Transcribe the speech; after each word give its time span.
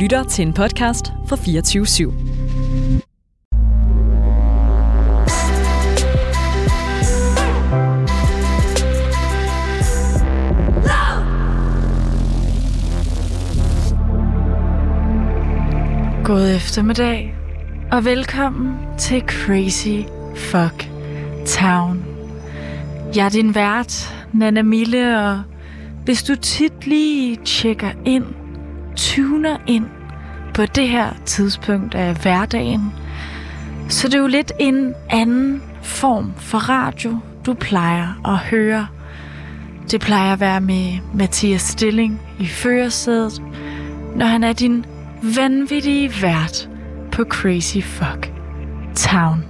lytter 0.00 0.24
til 0.24 0.46
en 0.46 0.52
podcast 0.52 1.12
fra 1.28 1.36
24 1.36 1.84
/7. 1.84 2.10
God 16.24 16.54
eftermiddag, 16.56 17.34
og 17.92 18.04
velkommen 18.04 18.74
til 18.98 19.22
Crazy 19.26 20.08
Fuck 20.36 20.88
Town. 21.46 22.04
Jeg 23.16 23.24
er 23.24 23.30
din 23.30 23.54
vært, 23.54 24.24
Nana 24.32 24.62
Mille, 24.62 25.20
og 25.20 25.42
hvis 26.04 26.22
du 26.22 26.36
tit 26.36 26.86
lige 26.86 27.36
tjekker 27.44 27.90
ind, 28.04 28.24
tuner 29.00 29.56
ind 29.66 29.86
på 30.54 30.66
det 30.66 30.88
her 30.88 31.08
tidspunkt 31.24 31.94
af 31.94 32.14
hverdagen, 32.14 32.92
så 33.88 34.08
det 34.08 34.14
er 34.14 34.18
jo 34.18 34.26
lidt 34.26 34.52
en 34.58 34.94
anden 35.10 35.62
form 35.82 36.32
for 36.36 36.58
radio, 36.58 37.18
du 37.46 37.54
plejer 37.54 38.28
at 38.28 38.38
høre. 38.38 38.86
Det 39.90 40.00
plejer 40.00 40.32
at 40.32 40.40
være 40.40 40.60
med 40.60 40.98
Mathias 41.14 41.62
Stilling 41.62 42.20
i 42.38 42.46
førersædet, 42.46 43.42
når 44.16 44.26
han 44.26 44.44
er 44.44 44.52
din 44.52 44.84
vanvittige 45.36 46.12
vært 46.22 46.68
på 47.12 47.24
Crazy 47.24 47.78
Fuck 47.82 48.32
Town. 48.94 49.44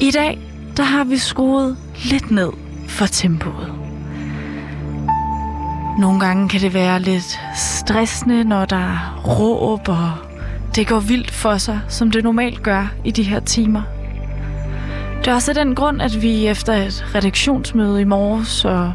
I 0.00 0.10
dag, 0.10 0.38
der 0.76 0.82
har 0.82 1.04
vi 1.04 1.16
skruet 1.16 1.76
lidt 2.04 2.30
ned 2.30 2.50
for 2.88 3.06
tempoet. 3.06 3.87
Nogle 5.98 6.20
gange 6.20 6.48
kan 6.48 6.60
det 6.60 6.74
være 6.74 7.00
lidt 7.00 7.40
stressende, 7.56 8.44
når 8.44 8.64
der 8.64 8.76
er 8.76 9.22
råb, 9.26 9.88
og 9.88 10.12
det 10.74 10.86
går 10.86 11.00
vildt 11.00 11.30
for 11.30 11.56
sig, 11.56 11.80
som 11.88 12.10
det 12.10 12.24
normalt 12.24 12.62
gør 12.62 12.92
i 13.04 13.10
de 13.10 13.22
her 13.22 13.40
timer. 13.40 13.82
Det 15.18 15.28
er 15.28 15.34
også 15.34 15.52
den 15.52 15.74
grund, 15.74 16.02
at 16.02 16.22
vi 16.22 16.46
efter 16.46 16.72
et 16.72 17.14
redaktionsmøde 17.14 18.00
i 18.00 18.04
morges 18.04 18.64
og 18.64 18.92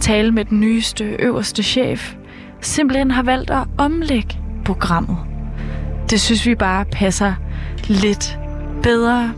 tale 0.00 0.32
med 0.32 0.44
den 0.44 0.60
nyeste 0.60 1.04
øverste 1.04 1.62
chef, 1.62 2.14
simpelthen 2.60 3.10
har 3.10 3.22
valgt 3.22 3.50
at 3.50 3.64
omlægge 3.78 4.38
programmet. 4.64 5.16
Det 6.10 6.20
synes 6.20 6.46
vi 6.46 6.54
bare 6.54 6.84
passer 6.84 7.34
lidt 7.86 8.38
bedre 8.82 9.32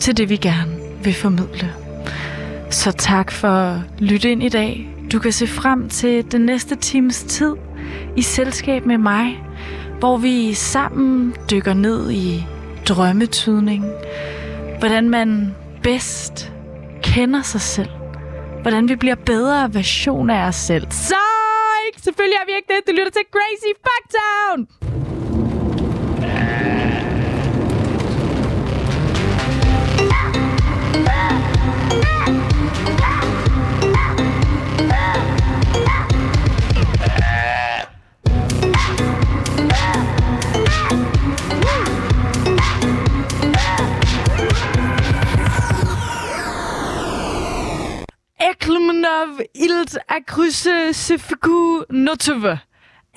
til 0.00 0.16
det, 0.16 0.28
vi 0.28 0.36
gerne 0.36 0.72
vil 1.04 1.14
formidle. 1.14 1.72
Så 2.70 2.92
tak 2.92 3.30
for 3.30 3.48
at 3.48 3.80
lytte 3.98 4.32
ind 4.32 4.42
i 4.42 4.48
dag. 4.48 4.91
Du 5.12 5.18
kan 5.18 5.32
se 5.32 5.46
frem 5.46 5.88
til 5.88 6.32
den 6.32 6.40
næste 6.40 6.76
times 6.76 7.22
tid 7.22 7.54
i 8.16 8.22
selskab 8.22 8.86
med 8.86 8.98
mig, 8.98 9.44
hvor 9.98 10.16
vi 10.16 10.54
sammen 10.54 11.34
dykker 11.50 11.74
ned 11.74 12.10
i 12.10 12.44
drømmetydning, 12.88 13.84
hvordan 14.78 15.10
man 15.10 15.54
bedst 15.82 16.52
kender 17.02 17.42
sig 17.42 17.60
selv, 17.60 17.90
hvordan 18.62 18.88
vi 18.88 18.96
bliver 18.96 19.14
bedre 19.14 19.74
versioner 19.74 20.34
af 20.34 20.48
os 20.48 20.56
selv. 20.56 20.86
Så 20.90 21.14
Selvfølgelig 22.02 22.36
er 22.36 22.46
vi 22.46 22.52
ikke 22.56 22.68
det. 22.68 22.86
Du 22.86 22.92
lytter 22.92 23.10
til 23.10 23.22
Crazy 23.32 23.72
Fucktown! 23.84 24.91
Eklemenov 48.62 49.40
ilt 49.54 49.98
akrysse 50.08 50.92
Sefiku 50.92 51.82
notove. 51.90 52.58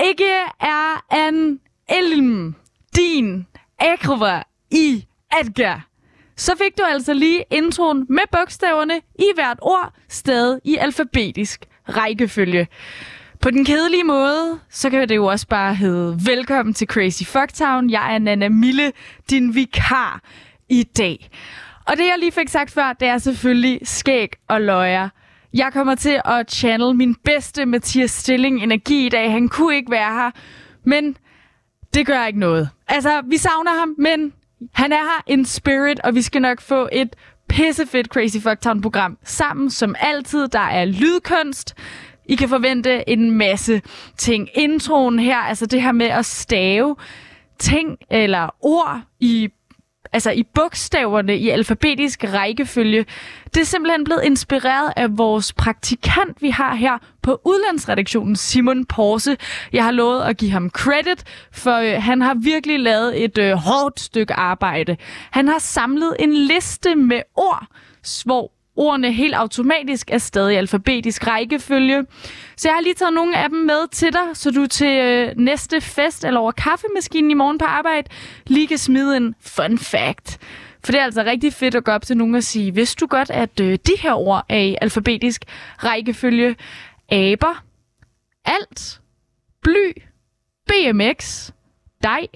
Ikke 0.06 0.34
er 0.60 1.06
en 1.28 1.60
elm 1.90 2.56
din 2.96 3.48
akrova 3.80 4.42
i 4.72 5.06
Edgar. 5.42 5.88
Så 6.36 6.56
fik 6.58 6.78
du 6.78 6.84
altså 6.84 7.14
lige 7.14 7.44
introen 7.52 8.06
med 8.10 8.24
bogstaverne 8.32 9.02
i 9.20 9.32
hvert 9.36 9.58
ord, 9.62 9.94
stadig 10.10 10.60
i 10.64 10.76
alfabetisk 10.76 11.66
rækkefølge. 11.90 12.68
På 13.42 13.52
den 13.52 13.66
kedelige 13.66 14.04
måde, 14.04 14.60
så 14.70 14.90
kan 14.90 15.10
det 15.10 15.16
jo 15.16 15.26
også 15.26 15.48
bare 15.48 15.76
hedde 15.76 16.20
Velkommen 16.26 16.74
til 16.74 16.88
Crazy 16.88 17.24
Fucktown. 17.24 17.90
Jeg 17.90 18.14
er 18.16 18.20
Nana 18.20 18.50
Mille, 18.50 18.92
din 19.30 19.56
vikar 19.56 20.22
i 20.70 20.84
dag. 20.84 21.30
Og 21.86 21.98
det, 21.98 22.06
jeg 22.06 22.16
lige 22.20 22.32
fik 22.32 22.50
sagt 22.50 22.72
før, 22.72 22.94
det 22.94 23.08
er 23.08 23.18
selvfølgelig 23.18 23.80
skæg 23.84 24.30
og 24.48 24.62
løjer. 24.62 25.10
Jeg 25.56 25.74
kommer 25.74 25.96
til 25.96 26.22
at 26.26 26.52
channel 26.52 26.96
min 26.96 27.16
bedste 27.16 27.66
Mathias 27.66 28.12
Stilling 28.12 28.64
energi 28.64 29.06
i 29.06 29.10
dag. 29.10 29.32
Han 29.32 29.50
kunne 29.50 29.76
ikke 29.76 29.92
være 29.92 30.14
her, 30.14 30.32
men 30.84 31.18
det 31.94 32.06
gør 32.06 32.26
ikke 32.26 32.40
noget. 32.40 32.70
Altså, 32.88 33.22
vi 33.30 33.38
savner 33.38 33.80
ham, 33.80 33.96
men 33.98 34.34
han 34.74 34.92
er 34.92 35.04
her 35.04 35.24
in 35.28 35.46
spirit, 35.46 36.00
og 36.00 36.16
vi 36.16 36.22
skal 36.22 36.42
nok 36.42 36.62
få 36.62 36.90
et 36.92 37.16
pissefedt 37.50 38.08
Crazy 38.08 38.38
Fucktown-program 38.38 39.18
sammen, 39.24 39.70
som 39.70 39.96
altid. 40.00 40.48
Der 40.48 40.60
er 40.60 40.86
lydkunst. 40.86 41.76
I 42.26 42.36
kan 42.36 42.50
forvente 42.50 43.10
en 43.10 43.32
masse 43.32 43.82
ting. 44.18 44.50
Introen 44.54 45.20
her, 45.20 45.38
altså 45.38 45.66
det 45.66 45.82
her 45.82 45.92
med 45.92 46.08
at 46.08 46.26
stave 46.26 46.96
ting 47.60 47.98
eller 48.10 48.56
ord 48.62 49.02
i 49.20 49.50
altså 50.14 50.32
i 50.32 50.44
bogstaverne 50.44 51.38
i 51.38 51.50
alfabetisk 51.50 52.24
rækkefølge. 52.24 53.06
Det 53.54 53.62
er 53.62 53.66
simpelthen 53.66 54.04
blevet 54.04 54.24
inspireret 54.24 54.94
af 54.96 55.18
vores 55.18 55.54
praktikant, 55.54 56.42
vi 56.42 56.50
har 56.50 56.76
her 56.76 56.98
på 57.22 57.42
udlandsredaktionen, 57.46 58.36
Simon 58.36 58.86
Porse. 58.86 59.38
Jeg 59.74 59.84
har 59.84 59.92
lovet 59.92 60.22
at 60.22 60.38
give 60.38 60.52
ham 60.52 60.70
credit, 60.70 61.24
for 61.52 61.78
øh, 61.78 62.04
han 62.04 62.22
har 62.22 62.34
virkelig 62.34 62.80
lavet 62.80 63.24
et 63.24 63.38
øh, 63.38 63.54
hårdt 63.54 64.00
stykke 64.00 64.34
arbejde. 64.34 64.98
Han 65.32 65.48
har 65.48 65.60
samlet 65.60 66.16
en 66.20 66.34
liste 66.34 66.96
med 66.96 67.22
ord, 67.36 67.66
hvor 68.26 68.55
ordene 68.76 69.12
helt 69.12 69.34
automatisk 69.34 70.12
er 70.12 70.18
stadig 70.18 70.58
alfabetisk 70.58 71.28
rækkefølge. 71.28 72.06
Så 72.58 72.68
jeg 72.68 72.76
har 72.76 72.82
lige 72.82 72.94
taget 72.94 73.14
nogle 73.14 73.38
af 73.38 73.50
dem 73.50 73.58
med 73.58 73.88
til 73.92 74.14
dig, 74.14 74.22
så 74.34 74.52
du 74.52 74.68
til 74.68 74.98
øh, 74.98 75.38
næste 75.38 75.82
fest 75.82 76.26
eller 76.26 76.40
over 76.40 76.52
kaffemaskinen 76.52 77.32
i 77.32 77.34
morgen 77.34 77.58
på 77.58 77.66
arbejde 77.66 78.10
lige 78.48 78.68
kan 78.68 78.78
smide 78.78 79.18
en 79.18 79.36
fun 79.42 79.78
fact. 79.78 80.40
For 80.84 80.92
det 80.92 81.00
er 81.02 81.06
altså 81.06 81.24
rigtig 81.24 81.54
fedt 81.54 81.76
at 81.76 81.84
gå 81.84 81.92
op 81.92 82.02
til 82.02 82.18
nogen 82.18 82.36
og 82.36 82.44
sige, 82.44 82.72
hvis 82.72 82.96
du 82.96 83.08
godt, 83.08 83.30
at 83.30 83.60
øh, 83.60 83.80
de 83.88 83.92
her 84.00 84.14
ord 84.14 84.46
er 84.50 84.58
i 84.58 84.78
alfabetisk 84.82 85.46
rækkefølge. 85.78 86.56
Aber, 87.10 87.64
alt, 88.46 89.02
bly, 89.62 89.92
BMX, 90.68 91.52
dej, 92.04 92.28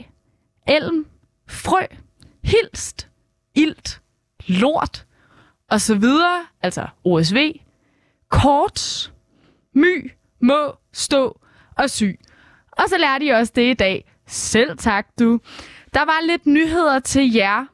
elm, 0.68 1.06
frø, 1.48 1.86
hilst, 2.44 3.10
ilt, 3.56 4.02
lort, 4.48 5.06
og 5.72 5.82
så 5.82 5.96
videre, 5.96 6.46
altså 6.62 6.88
OSV, 7.06 7.52
kort, 8.30 9.12
my, 9.76 10.12
må, 10.42 10.76
stå 10.94 11.40
og 11.78 11.90
sy. 11.90 12.04
Og 12.72 12.90
så 12.90 12.98
lærte 12.98 13.26
I 13.26 13.30
også 13.30 13.54
det 13.56 13.72
i 13.72 13.74
dag. 13.74 14.12
Selv 14.28 14.78
tak, 14.78 15.08
du. 15.20 15.40
Der 15.94 16.06
var 16.06 16.28
lidt 16.28 16.46
nyheder 16.46 17.00
til 17.00 17.34
jer. 17.34 17.66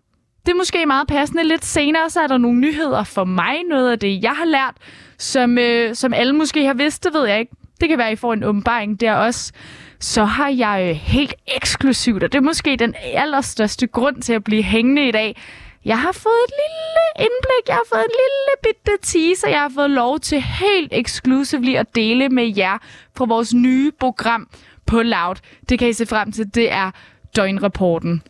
Det 0.45 0.51
er 0.51 0.55
måske 0.55 0.85
meget 0.85 1.07
passende. 1.07 1.43
Lidt 1.43 1.65
senere, 1.65 2.09
så 2.09 2.21
er 2.21 2.27
der 2.27 2.37
nogle 2.37 2.59
nyheder 2.59 3.03
for 3.03 3.23
mig. 3.23 3.63
Noget 3.69 3.91
af 3.91 3.99
det, 3.99 4.23
jeg 4.23 4.31
har 4.31 4.45
lært, 4.45 4.75
som, 5.17 5.57
øh, 5.57 5.95
som 5.95 6.13
alle 6.13 6.33
måske 6.33 6.65
har 6.65 6.73
vidst, 6.73 7.03
det 7.03 7.13
ved 7.13 7.27
jeg 7.27 7.39
ikke. 7.39 7.55
Det 7.81 7.89
kan 7.89 7.97
være, 7.97 8.11
I 8.11 8.15
får 8.15 8.33
en 8.33 8.43
åbenbaring 8.43 8.99
der 8.99 9.13
også. 9.13 9.53
Så 9.99 10.25
har 10.25 10.49
jeg 10.49 10.87
øh, 10.89 10.95
helt 10.95 11.33
eksklusivt, 11.55 12.23
og 12.23 12.31
det 12.31 12.37
er 12.37 12.43
måske 12.43 12.75
den 12.77 12.95
allerstørste 13.13 13.87
grund 13.87 14.21
til 14.21 14.33
at 14.33 14.43
blive 14.43 14.63
hængende 14.63 15.07
i 15.07 15.11
dag, 15.11 15.41
jeg 15.85 15.99
har 15.99 16.11
fået 16.11 16.43
et 16.47 16.53
lille 16.63 17.27
indblik, 17.27 17.67
jeg 17.67 17.75
har 17.75 17.87
fået 17.93 18.03
en 18.03 18.15
lille 18.23 18.53
bitte 18.63 18.97
teaser, 19.01 19.47
jeg 19.47 19.61
har 19.61 19.71
fået 19.75 19.89
lov 19.89 20.19
til 20.19 20.41
helt 20.41 20.93
eksklusivt 20.93 21.77
at 21.77 21.95
dele 21.95 22.29
med 22.29 22.55
jer 22.57 22.77
fra 23.17 23.25
vores 23.25 23.53
nye 23.53 23.91
program 23.99 24.47
på 24.85 25.01
Loud. 25.01 25.35
Det 25.69 25.79
kan 25.79 25.89
I 25.89 25.93
se 25.93 26.05
frem 26.05 26.31
til, 26.31 26.55
det 26.55 26.71
er 26.71 26.91
døgnrapporten. 27.35 28.21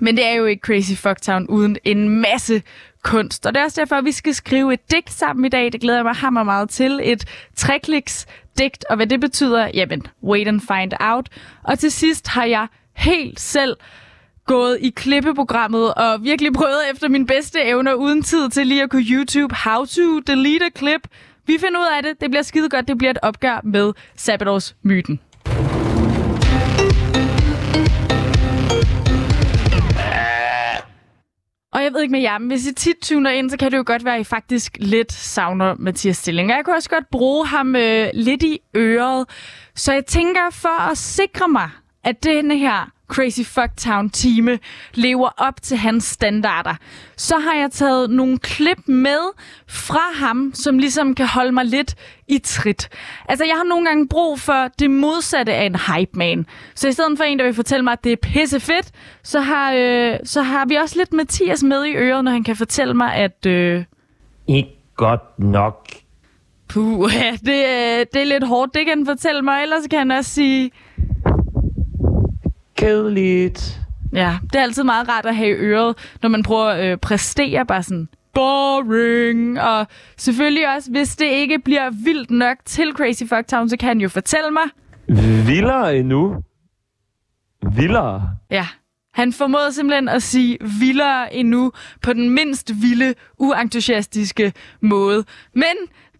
Men 0.00 0.16
det 0.16 0.26
er 0.26 0.32
jo 0.32 0.44
ikke 0.44 0.60
Crazy 0.60 0.92
Fucktown 0.92 1.46
uden 1.46 1.76
en 1.84 2.08
masse 2.08 2.62
kunst. 3.02 3.46
Og 3.46 3.54
det 3.54 3.60
er 3.60 3.64
også 3.64 3.80
derfor, 3.80 3.96
at 3.96 4.04
vi 4.04 4.12
skal 4.12 4.34
skrive 4.34 4.74
et 4.74 4.90
digt 4.90 5.10
sammen 5.10 5.44
i 5.44 5.48
dag. 5.48 5.72
Det 5.72 5.80
glæder 5.80 5.98
jeg 5.98 6.04
mig 6.04 6.14
hammer 6.14 6.42
meget 6.42 6.70
til. 6.70 7.00
Et 7.02 7.24
trekliks 7.56 8.26
digt, 8.58 8.84
og 8.90 8.96
hvad 8.96 9.06
det 9.06 9.20
betyder, 9.20 9.70
jamen, 9.74 10.06
wait 10.22 10.48
and 10.48 10.60
find 10.60 10.92
out. 11.00 11.28
Og 11.62 11.78
til 11.78 11.92
sidst 11.92 12.28
har 12.28 12.44
jeg 12.44 12.66
helt 12.96 13.40
selv 13.40 13.76
gået 14.46 14.78
i 14.80 14.90
klippeprogrammet 14.90 15.94
og 15.94 16.24
virkelig 16.24 16.52
prøvet 16.52 16.90
efter 16.92 17.08
min 17.08 17.26
bedste 17.26 17.62
evner 17.62 17.94
uden 17.94 18.22
tid 18.22 18.50
til 18.50 18.66
lige 18.66 18.82
at 18.82 18.90
kunne 18.90 19.04
YouTube 19.10 19.54
how 19.54 19.84
to 19.84 20.20
delete 20.20 20.64
a 20.64 20.78
clip. 20.78 21.00
Vi 21.46 21.58
finder 21.60 21.80
ud 21.80 21.86
af 21.96 22.02
det. 22.02 22.20
Det 22.20 22.30
bliver 22.30 22.42
skide 22.42 22.68
godt. 22.68 22.88
Det 22.88 22.98
bliver 22.98 23.10
et 23.10 23.18
opgør 23.22 23.60
med 23.64 23.92
Sabbatårs 24.16 24.76
myten. 24.82 25.20
Og 31.72 31.82
jeg 31.84 31.92
ved 31.92 32.02
ikke 32.02 32.12
med 32.12 32.20
jer, 32.20 32.38
men 32.38 32.48
hvis 32.48 32.66
I 32.66 32.74
tit 32.74 32.96
tuner 33.02 33.30
ind, 33.30 33.50
så 33.50 33.56
kan 33.56 33.72
det 33.72 33.78
jo 33.78 33.82
godt 33.86 34.04
være, 34.04 34.14
at 34.14 34.20
I 34.20 34.24
faktisk 34.24 34.76
lidt 34.80 35.12
savner 35.12 35.74
Mathias 35.78 36.16
Stilling. 36.16 36.50
Og 36.50 36.56
jeg 36.56 36.64
kunne 36.64 36.76
også 36.76 36.90
godt 36.90 37.10
bruge 37.10 37.46
ham 37.46 37.76
øh, 37.76 38.08
lidt 38.14 38.42
i 38.42 38.58
øret. 38.76 39.28
Så 39.74 39.92
jeg 39.92 40.06
tænker, 40.06 40.50
for 40.52 40.90
at 40.90 40.98
sikre 40.98 41.48
mig, 41.48 41.70
at 42.04 42.24
denne 42.24 42.58
her 42.58 42.90
Crazy 43.12 43.40
Fucktown 43.44 44.10
time 44.10 44.58
lever 44.94 45.28
op 45.36 45.62
til 45.62 45.76
hans 45.76 46.04
standarder, 46.04 46.74
så 47.16 47.38
har 47.38 47.54
jeg 47.54 47.70
taget 47.70 48.10
nogle 48.10 48.38
klip 48.38 48.78
med 48.88 49.18
fra 49.68 50.12
ham, 50.14 50.50
som 50.54 50.78
ligesom 50.78 51.14
kan 51.14 51.26
holde 51.26 51.52
mig 51.52 51.64
lidt 51.64 51.94
i 52.28 52.38
trit. 52.38 52.88
Altså, 53.28 53.44
jeg 53.44 53.54
har 53.56 53.64
nogle 53.64 53.86
gange 53.86 54.08
brug 54.08 54.40
for 54.40 54.68
det 54.78 54.90
modsatte 54.90 55.52
af 55.52 55.64
en 55.64 55.76
hype 55.76 56.10
man. 56.18 56.46
Så 56.74 56.88
i 56.88 56.92
stedet 56.92 57.18
for 57.18 57.24
en, 57.24 57.38
der 57.38 57.44
vil 57.44 57.54
fortælle 57.54 57.84
mig, 57.84 57.92
at 57.92 58.04
det 58.04 58.12
er 58.12 58.16
pisse 58.16 58.60
fedt, 58.60 58.90
så 59.22 59.40
har, 59.40 59.72
øh, 59.72 60.18
så 60.24 60.42
har 60.42 60.66
vi 60.66 60.74
også 60.74 60.98
lidt 60.98 61.12
Mathias 61.12 61.62
med 61.62 61.84
i 61.84 61.92
øret, 61.94 62.24
når 62.24 62.32
han 62.32 62.44
kan 62.44 62.56
fortælle 62.56 62.94
mig, 62.94 63.14
at... 63.14 63.46
Øh, 63.46 63.84
Ikke 64.46 64.70
godt 64.96 65.38
nok. 65.38 65.88
Puh, 66.68 67.14
ja, 67.14 67.30
det, 67.48 67.64
øh, 67.64 68.06
det 68.12 68.20
er 68.22 68.24
lidt 68.24 68.44
hårdt, 68.46 68.74
det 68.74 68.86
kan 68.86 68.98
han 68.98 69.06
fortælle 69.06 69.42
mig. 69.42 69.62
Ellers 69.62 69.82
kan 69.90 69.98
han 69.98 70.10
også 70.10 70.30
sige, 70.30 70.70
Kedeligt. 72.82 73.80
Ja, 74.12 74.38
det 74.42 74.54
er 74.54 74.62
altid 74.62 74.82
meget 74.84 75.08
rart 75.08 75.26
at 75.26 75.36
have 75.36 75.48
i 75.48 75.52
øret, 75.52 75.96
når 76.22 76.28
man 76.28 76.42
prøver 76.42 76.66
at 76.66 76.84
øh, 76.92 76.98
præstere 76.98 77.66
bare 77.66 77.82
sådan 77.82 78.08
boring. 78.34 79.60
Og 79.60 79.86
selvfølgelig 80.16 80.74
også, 80.74 80.90
hvis 80.90 81.16
det 81.16 81.26
ikke 81.26 81.58
bliver 81.58 81.90
vildt 82.04 82.30
nok 82.30 82.56
til 82.64 82.92
Crazy 82.94 83.22
Fucktown, 83.22 83.68
så 83.68 83.76
kan 83.76 83.88
han 83.88 84.00
jo 84.00 84.08
fortælle 84.08 84.50
mig. 84.50 84.62
Vildere 85.46 85.96
endnu. 85.96 86.36
Vildere. 87.76 88.30
Ja, 88.50 88.66
han 89.14 89.32
formåede 89.32 89.72
simpelthen 89.72 90.08
at 90.08 90.22
sige 90.22 90.58
vildere 90.80 91.34
endnu 91.34 91.72
på 92.02 92.12
den 92.12 92.30
mindst 92.30 92.72
vilde, 92.82 93.14
uentusiastiske 93.38 94.52
måde. 94.80 95.24
Men 95.54 95.74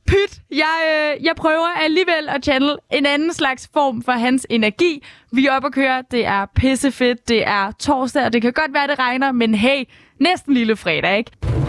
pyt, 0.06 0.40
jeg, 0.50 1.14
øh, 1.18 1.24
jeg 1.24 1.36
prøver 1.36 1.68
alligevel 1.84 2.28
at 2.28 2.44
channel 2.44 2.76
en 2.92 3.06
anden 3.06 3.32
slags 3.32 3.70
form 3.74 4.02
for 4.02 4.12
hans 4.12 4.46
energi. 4.50 5.02
Vi 5.32 5.46
er 5.46 5.52
oppe 5.52 5.66
at 5.66 5.72
køre, 5.72 6.04
det 6.10 6.26
er 6.26 6.46
pissefedt, 6.54 7.28
det 7.28 7.46
er 7.46 7.72
torsdag, 7.78 8.24
og 8.24 8.32
det 8.32 8.42
kan 8.42 8.52
godt 8.52 8.74
være, 8.74 8.86
det 8.86 8.98
regner, 8.98 9.32
men 9.32 9.54
hey, 9.54 9.84
næsten 10.20 10.54
lille 10.54 10.76
fredag, 10.76 11.18
ikke? 11.18 11.61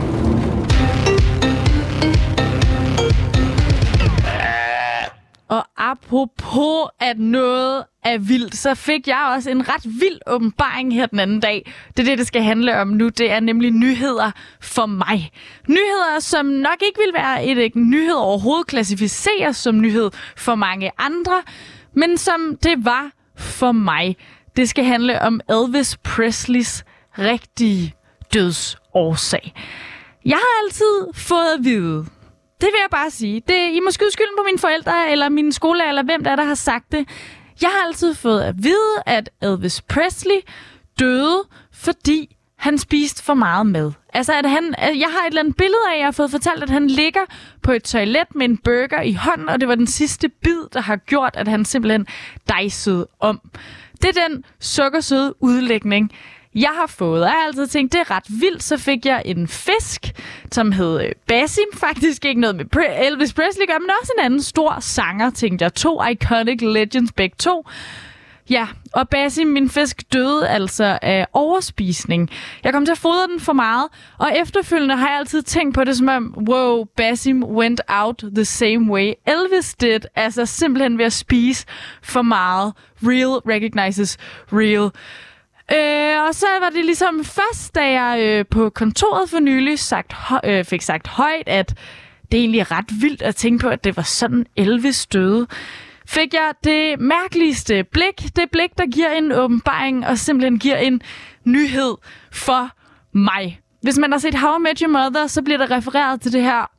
Og 5.54 5.66
apropos 5.78 6.90
at 7.00 7.20
noget 7.20 7.84
er 8.04 8.18
vildt, 8.18 8.56
så 8.56 8.76
fik 8.76 9.08
jeg 9.08 9.32
også 9.36 9.50
en 9.50 9.70
ret 9.70 9.86
vild 9.86 10.20
åbenbaring 10.28 10.94
her 10.94 11.06
den 11.06 11.20
anden 11.20 11.40
dag. 11.40 11.74
Det 11.98 12.00
er 12.00 12.04
det, 12.10 12.18
det 12.18 12.28
skal 12.28 12.42
handle 12.42 12.78
om 12.78 12.88
nu. 12.88 13.10
Det 13.10 13.32
er 13.32 13.40
nemlig 13.40 13.72
nyheder 13.72 14.32
for 14.62 14.86
mig. 14.86 15.32
Nyheder, 15.68 16.20
som 16.20 16.46
nok 16.46 16.78
ikke 16.82 17.00
vil 17.06 17.14
være 17.14 17.46
et 17.46 17.66
et 17.66 17.76
nyhed 17.76 18.16
overhovedet 18.16 18.68
klassificeres 18.68 19.58
som 19.58 19.82
nyhed 19.82 20.12
for 20.38 20.56
mange 20.56 20.92
andre, 20.98 21.42
men 21.96 22.18
som 22.18 22.58
det 22.64 22.86
var 22.86 23.12
for 23.38 23.72
mig. 23.72 24.18
Det 24.56 24.70
skal 24.70 24.86
handle 24.86 25.22
om 25.22 25.42
Elvis 25.50 25.98
Presleys 25.98 26.84
rigtige 27.20 27.94
dødsårsag. 28.34 29.54
Jeg 30.26 30.38
har 30.38 30.66
altid 30.66 31.14
fået 31.14 31.54
at 31.58 31.64
vide, 31.64 32.06
det 32.64 32.72
vil 32.74 32.80
jeg 32.82 32.90
bare 32.92 33.12
sige. 33.12 33.42
Det, 33.48 33.72
I 33.74 33.80
må 33.80 33.92
skyde 33.92 34.12
skylden 34.12 34.34
på 34.38 34.44
mine 34.46 34.60
forældre, 34.60 35.12
eller 35.12 35.30
mine 35.30 35.54
skolelærer, 35.54 35.90
eller 35.90 36.04
hvem 36.04 36.24
der 36.24 36.32
er, 36.32 36.36
der 36.36 36.44
har 36.44 36.56
sagt 36.56 36.92
det. 36.92 37.08
Jeg 37.62 37.70
har 37.70 37.88
altid 37.88 38.16
fået 38.16 38.42
at 38.42 38.56
vide, 38.64 39.04
at 39.06 39.30
Elvis 39.42 39.82
Presley 39.82 40.40
døde, 41.00 41.44
fordi 41.74 42.36
han 42.58 42.78
spiste 42.78 43.24
for 43.24 43.34
meget 43.34 43.66
mad. 43.66 43.92
Altså, 44.14 44.34
at 44.34 44.50
han, 44.50 44.76
jeg 44.80 45.10
har 45.12 45.22
et 45.22 45.28
eller 45.28 45.42
andet 45.42 45.56
billede 45.58 45.82
af, 45.94 45.98
jeg 45.98 46.06
har 46.06 46.12
fået 46.12 46.32
fortalt, 46.32 46.64
at 46.64 46.70
han 46.70 46.88
ligger 46.88 47.22
på 47.64 47.72
et 47.72 47.84
toilet 47.84 48.36
med 48.36 48.46
en 48.46 48.58
burger 48.58 49.02
i 49.02 49.14
hånden, 49.14 49.50
og 49.50 49.60
det 49.60 49.68
var 49.68 49.76
den 49.76 49.88
sidste 49.88 50.30
bid, 50.30 50.60
der 50.74 50.82
har 50.82 50.96
gjort, 50.96 51.34
at 51.34 51.48
han 51.48 51.66
simpelthen 51.66 52.08
dejsede 52.50 53.08
om. 53.20 53.42
Det 54.02 54.18
er 54.18 54.28
den 54.28 54.44
sukkersøde 54.60 55.34
udlægning, 55.40 56.12
jeg 56.56 56.70
har 56.80 56.88
fået. 56.88 57.22
Jeg 57.22 57.30
har 57.30 57.48
altid 57.48 57.68
tænkt, 57.68 57.94
det 57.94 58.00
er 58.00 58.12
ret 58.12 58.24
vildt. 58.30 58.64
Så 58.64 58.78
fik 58.78 59.06
jeg 59.06 59.22
en 59.26 59.48
fisk, 59.48 60.12
som 60.52 60.72
hed 60.72 61.02
øh, 61.02 61.12
Basim. 61.28 61.66
Faktisk 61.88 62.26
ikke 62.26 62.42
noget 62.42 62.56
med 62.56 62.66
Elvis 63.00 63.34
Presley 63.34 63.68
gør, 63.68 63.80
men 63.80 63.90
også 64.02 64.14
en 64.18 64.26
anden 64.26 64.42
stor 64.42 64.78
sanger, 64.80 65.30
tænkte 65.30 65.64
jeg. 65.64 65.74
To 65.74 66.04
iconic 66.04 66.62
legends 66.62 67.12
begge 67.12 67.36
to. 67.40 67.68
Ja, 68.50 68.68
og 68.94 69.10
Basim, 69.10 69.48
min 69.48 69.70
fisk, 69.70 70.14
døde 70.14 70.50
altså 70.50 71.00
af 71.02 71.28
overspisning. 71.34 72.30
Jeg 72.64 72.74
kom 72.74 72.86
til 72.86 72.92
at 72.92 72.98
fodre 72.98 73.28
den 73.28 73.40
for 73.40 73.54
meget, 73.54 73.88
og 74.18 74.32
efterfølgende 74.38 74.96
har 74.96 75.10
jeg 75.10 75.18
altid 75.18 75.42
tænkt 75.42 75.76
på 75.76 75.84
det 75.84 75.98
som 75.98 76.08
om, 76.08 76.36
wow, 76.50 76.84
Basim 76.98 77.44
went 77.44 77.82
out 77.88 78.24
the 78.36 78.46
same 78.46 78.92
way 78.92 79.14
Elvis 79.28 79.76
did. 79.76 80.00
Altså 80.16 80.46
simpelthen 80.46 80.98
ved 80.98 81.06
at 81.06 81.14
spise 81.14 81.66
for 82.02 82.22
meget. 82.22 82.74
Real 83.04 83.54
recognizes 83.54 84.18
real. 84.52 84.92
Øh, 85.72 86.28
og 86.28 86.36
så 86.36 86.46
var 86.62 86.70
det 86.70 86.86
ligesom 86.86 87.24
først, 87.24 87.76
da 87.76 88.02
jeg 88.02 88.20
øh, 88.20 88.46
på 88.52 88.70
kontoret 88.70 89.30
for 89.30 89.40
nylig 89.40 89.80
sagt, 89.80 90.14
øh, 90.44 90.66
fik 90.66 90.82
sagt 90.82 91.08
højt, 91.08 91.48
at 91.48 91.76
det 92.32 92.38
er 92.38 92.42
egentlig 92.42 92.72
ret 92.72 93.02
vildt 93.02 93.22
at 93.22 93.36
tænke 93.36 93.62
på, 93.62 93.70
at 93.70 93.84
det 93.84 93.98
var 93.98 94.04
sådan 94.04 94.46
Elvis 94.56 95.06
døde, 95.06 95.48
fik 96.08 96.34
jeg 96.34 96.54
det 96.64 97.00
mærkeligste 97.00 97.84
blik. 97.84 98.36
Det 98.36 98.52
blik, 98.52 98.78
der 98.78 98.86
giver 98.86 99.10
en 99.10 99.32
åbenbaring 99.32 100.08
og 100.08 100.18
simpelthen 100.18 100.60
giver 100.60 100.78
en 100.78 101.02
nyhed 101.46 101.96
for 102.32 102.70
mig. 103.14 103.60
Hvis 103.82 103.98
man 103.98 104.12
har 104.12 104.20
set 104.20 104.36
How 104.36 104.60
I 104.60 104.62
Met 104.62 104.80
Your 104.80 104.92
Mother, 104.92 105.28
så 105.28 105.42
bliver 105.42 105.58
der 105.58 105.72
refereret 105.72 106.22
til 106.22 106.34
det 106.34 106.42
her 106.42 106.73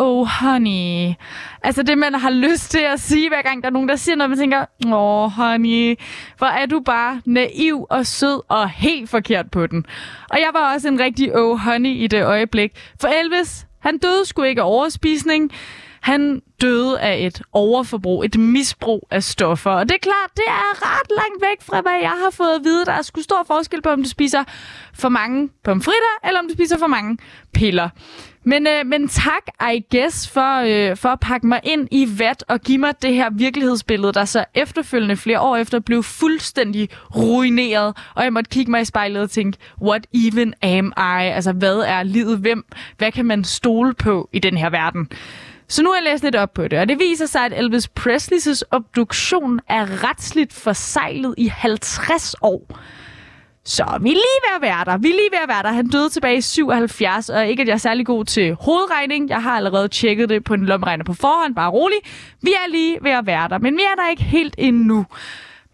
oh 0.00 0.26
honey. 0.26 1.14
Altså 1.62 1.82
det, 1.82 1.98
man 1.98 2.14
har 2.14 2.30
lyst 2.30 2.70
til 2.70 2.78
at 2.78 3.00
sige, 3.00 3.28
hver 3.28 3.42
gang 3.42 3.62
der 3.62 3.68
er 3.68 3.72
nogen, 3.72 3.88
der 3.88 3.96
siger 3.96 4.16
noget, 4.16 4.30
man 4.30 4.38
tænker, 4.38 4.64
oh 4.92 5.30
honey, 5.30 5.98
hvor 6.38 6.46
er 6.46 6.66
du 6.66 6.80
bare 6.80 7.20
naiv 7.24 7.86
og 7.90 8.06
sød 8.06 8.42
og 8.48 8.70
helt 8.70 9.10
forkert 9.10 9.50
på 9.50 9.66
den. 9.66 9.86
Og 10.30 10.38
jeg 10.38 10.50
var 10.52 10.74
også 10.74 10.88
en 10.88 11.00
rigtig 11.00 11.36
oh 11.36 11.58
honey 11.58 11.90
i 11.90 12.06
det 12.06 12.24
øjeblik. 12.24 12.72
For 13.00 13.08
Elvis, 13.08 13.66
han 13.80 13.98
døde 13.98 14.24
sgu 14.24 14.42
ikke 14.42 14.62
af 14.62 14.66
overspisning. 14.66 15.52
Han 16.00 16.42
døde 16.60 17.00
af 17.00 17.26
et 17.26 17.42
overforbrug, 17.52 18.24
et 18.24 18.38
misbrug 18.38 19.08
af 19.10 19.22
stoffer. 19.22 19.70
Og 19.70 19.88
det 19.88 19.94
er 19.94 19.98
klart, 19.98 20.30
det 20.36 20.44
er 20.46 20.82
ret 20.82 21.10
langt 21.10 21.42
væk 21.42 21.62
fra, 21.62 21.80
hvad 21.80 21.98
jeg 22.02 22.14
har 22.24 22.30
fået 22.30 22.54
at 22.58 22.64
vide. 22.64 22.84
Der 22.84 22.92
er 22.92 23.02
sgu 23.02 23.22
stor 23.22 23.44
forskel 23.46 23.82
på, 23.82 23.88
om 23.88 24.02
du 24.02 24.08
spiser 24.08 24.44
for 24.94 25.08
mange 25.08 25.48
pomfritter, 25.64 26.14
eller 26.24 26.40
om 26.40 26.46
du 26.48 26.54
spiser 26.54 26.78
for 26.78 26.86
mange 26.86 27.18
piller. 27.54 27.88
Men, 28.44 28.66
øh, 28.66 28.86
men 28.86 29.08
tak, 29.08 29.70
I 29.74 29.84
guess, 29.96 30.28
for, 30.28 30.60
øh, 30.60 30.96
for 30.96 31.08
at 31.08 31.20
pakke 31.20 31.46
mig 31.46 31.60
ind 31.64 31.88
i 31.90 32.08
vat 32.18 32.44
og 32.48 32.60
give 32.60 32.78
mig 32.78 33.02
det 33.02 33.14
her 33.14 33.30
virkelighedsbillede, 33.30 34.12
der 34.12 34.24
så 34.24 34.44
efterfølgende 34.54 35.16
flere 35.16 35.40
år 35.40 35.56
efter 35.56 35.80
blev 35.80 36.02
fuldstændig 36.02 36.88
ruineret. 37.16 37.96
Og 38.14 38.24
jeg 38.24 38.32
måtte 38.32 38.48
kigge 38.50 38.70
mig 38.70 38.80
i 38.80 38.84
spejlet 38.84 39.22
og 39.22 39.30
tænke, 39.30 39.58
what 39.82 40.06
even 40.14 40.54
am 40.62 40.92
I? 40.96 41.26
Altså, 41.26 41.52
hvad 41.52 41.78
er 41.78 42.02
livet? 42.02 42.38
Hvem? 42.38 42.64
Hvad 42.98 43.12
kan 43.12 43.24
man 43.24 43.44
stole 43.44 43.94
på 43.94 44.28
i 44.32 44.38
den 44.38 44.56
her 44.56 44.70
verden? 44.70 45.08
Så 45.68 45.82
nu 45.82 45.90
har 45.90 45.96
jeg 45.96 46.12
læst 46.12 46.24
lidt 46.24 46.36
op 46.36 46.54
på 46.54 46.68
det, 46.68 46.78
og 46.78 46.88
det 46.88 46.98
viser 46.98 47.26
sig, 47.26 47.44
at 47.44 47.52
Elvis 47.56 47.88
Presleys 47.88 48.64
obduktion 48.70 49.60
er 49.68 50.04
retsligt 50.08 50.52
forsejlet 50.52 51.34
i 51.38 51.46
50 51.46 52.34
år. 52.42 52.78
Så 53.64 53.84
vi 54.00 54.08
er 54.08 54.14
lige 54.14 54.40
ved 54.48 54.56
at 54.56 54.62
være 54.62 54.84
der. 54.84 54.98
Vi 54.98 55.08
er 55.08 55.14
lige 55.14 55.30
ved 55.32 55.38
at 55.42 55.48
være 55.48 55.62
der. 55.62 55.72
Han 55.72 55.88
døde 55.88 56.08
tilbage 56.08 56.36
i 56.36 56.40
77, 56.40 57.28
og 57.28 57.46
ikke 57.46 57.60
at 57.60 57.68
jeg 57.68 57.74
er 57.74 57.78
særlig 57.78 58.06
god 58.06 58.24
til 58.24 58.54
hovedregning. 58.54 59.28
Jeg 59.28 59.42
har 59.42 59.56
allerede 59.56 59.88
tjekket 59.88 60.28
det 60.28 60.44
på 60.44 60.54
en 60.54 60.66
lomregner 60.66 61.04
på 61.04 61.14
forhånd. 61.14 61.54
Bare 61.54 61.70
rolig. 61.70 61.98
Vi 62.42 62.50
er 62.50 62.70
lige 62.70 62.98
ved 63.02 63.10
at 63.10 63.26
være 63.26 63.48
der, 63.48 63.58
men 63.58 63.76
vi 63.76 63.82
er 63.82 64.02
der 64.02 64.10
ikke 64.10 64.22
helt 64.22 64.54
endnu. 64.58 65.06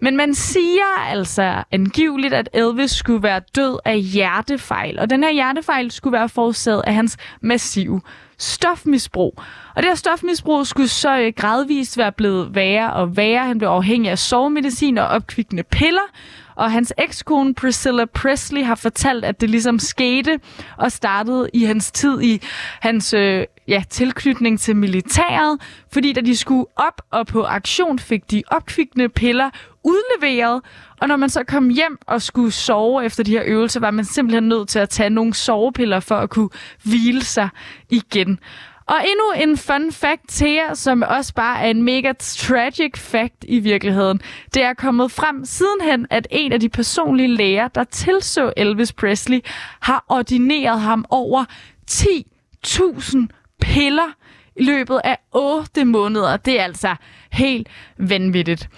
Men 0.00 0.16
man 0.16 0.35
siger 0.35 1.09
altså 1.09 1.62
angiveligt, 1.73 2.35
at 2.35 2.49
Elvis 2.52 2.90
skulle 2.90 3.23
være 3.23 3.40
død 3.57 3.78
af 3.85 4.00
hjertefejl. 4.00 4.99
Og 4.99 5.11
den 5.11 5.23
her 5.23 5.31
hjertefejl 5.31 5.90
skulle 5.90 6.12
være 6.12 6.28
forårsaget 6.28 6.83
af 6.87 6.95
hans 6.95 7.16
massive 7.40 8.00
stofmisbrug. 8.38 9.43
Og 9.75 9.83
det 9.83 9.85
her 9.85 9.95
stofmisbrug 9.95 10.66
skulle 10.66 10.88
så 10.88 11.19
øh, 11.19 11.33
gradvist 11.37 11.99
være 11.99 12.12
blevet 12.12 12.55
værre 12.55 12.93
og 12.93 13.16
værre. 13.16 13.47
Han 13.47 13.59
blev 13.59 13.69
afhængig 13.69 14.11
af 14.11 14.19
sovemedicin 14.19 14.99
og 14.99 15.07
opkvikkende 15.07 15.62
piller. 15.62 16.11
Og 16.57 16.71
hans 16.71 16.93
ekskone 16.99 17.55
Priscilla 17.55 18.05
Presley 18.05 18.65
har 18.65 18.75
fortalt, 18.75 19.25
at 19.25 19.41
det 19.41 19.51
ligesom 19.51 19.79
skete 19.79 20.41
og 20.79 20.93
startede 20.93 21.51
i 21.53 21.65
hans 21.65 21.93
tid 21.93 22.23
i 22.23 22.43
hans 22.81 23.15
øh, 23.15 23.45
ja, 23.69 23.83
tilknytning 23.91 24.61
til 24.61 24.77
militæret. 24.77 25.61
Fordi 25.93 26.13
da 26.13 26.21
de 26.21 26.37
skulle 26.37 26.67
op 26.77 27.03
og 27.11 27.27
på 27.27 27.45
aktion, 27.45 27.99
fik 27.99 28.31
de 28.31 28.43
opkvikkende 28.51 29.09
piller 29.09 29.51
udleveret. 29.85 30.63
Og 31.01 31.09
når 31.09 31.17
man 31.17 31.29
så 31.29 31.45
kom 31.45 31.69
hjem 31.69 31.99
og 32.07 32.23
skulle 32.23 32.53
sove 32.53 33.05
efter 33.05 33.25
de 33.25 33.31
her 33.31 33.43
øvelser, 33.47 33.81
var 33.81 33.91
man 33.91 34.05
simpelthen 34.05 34.49
nødt 34.49 34.69
til 34.69 34.79
at 34.79 34.89
tage 34.89 35.11
nogle 35.11 35.35
sovepiller 35.35 36.01
for 36.01 36.17
at 36.17 36.31
kunne 36.31 36.51
hvile 36.85 37.25
sig 37.25 37.49
igen. 37.91 38.39
Og 38.88 38.97
endnu 38.97 39.50
en 39.50 39.57
fun 39.57 39.93
fact 39.93 40.28
til 40.28 40.50
jer, 40.50 40.75
som 40.75 41.02
også 41.09 41.35
bare 41.35 41.61
er 41.61 41.71
en 41.71 41.83
mega 41.83 42.12
tragic 42.19 42.99
fact 42.99 43.45
i 43.49 43.59
virkeligheden. 43.59 44.21
Det 44.55 44.62
er 44.62 44.75
kommet 44.75 45.11
frem 45.11 45.45
sidenhen, 45.45 46.07
at 46.11 46.26
en 46.31 46.52
af 46.52 46.61
de 46.61 46.69
personlige 46.69 47.28
læger, 47.28 47.69
der 47.69 47.85
tilså 47.85 48.52
Elvis 48.57 48.93
Presley, 48.93 49.40
har 49.81 50.05
ordineret 50.09 50.81
ham 50.81 51.05
over 51.11 51.45
10.000 51.90 53.19
piller 53.61 54.12
i 54.57 54.64
løbet 54.64 55.00
af 55.05 55.19
8 55.33 55.85
måneder. 55.85 56.37
Det 56.37 56.61
er 56.61 56.64
altså 56.64 56.97
helt 57.33 57.69
vanvittigt. 57.99 58.69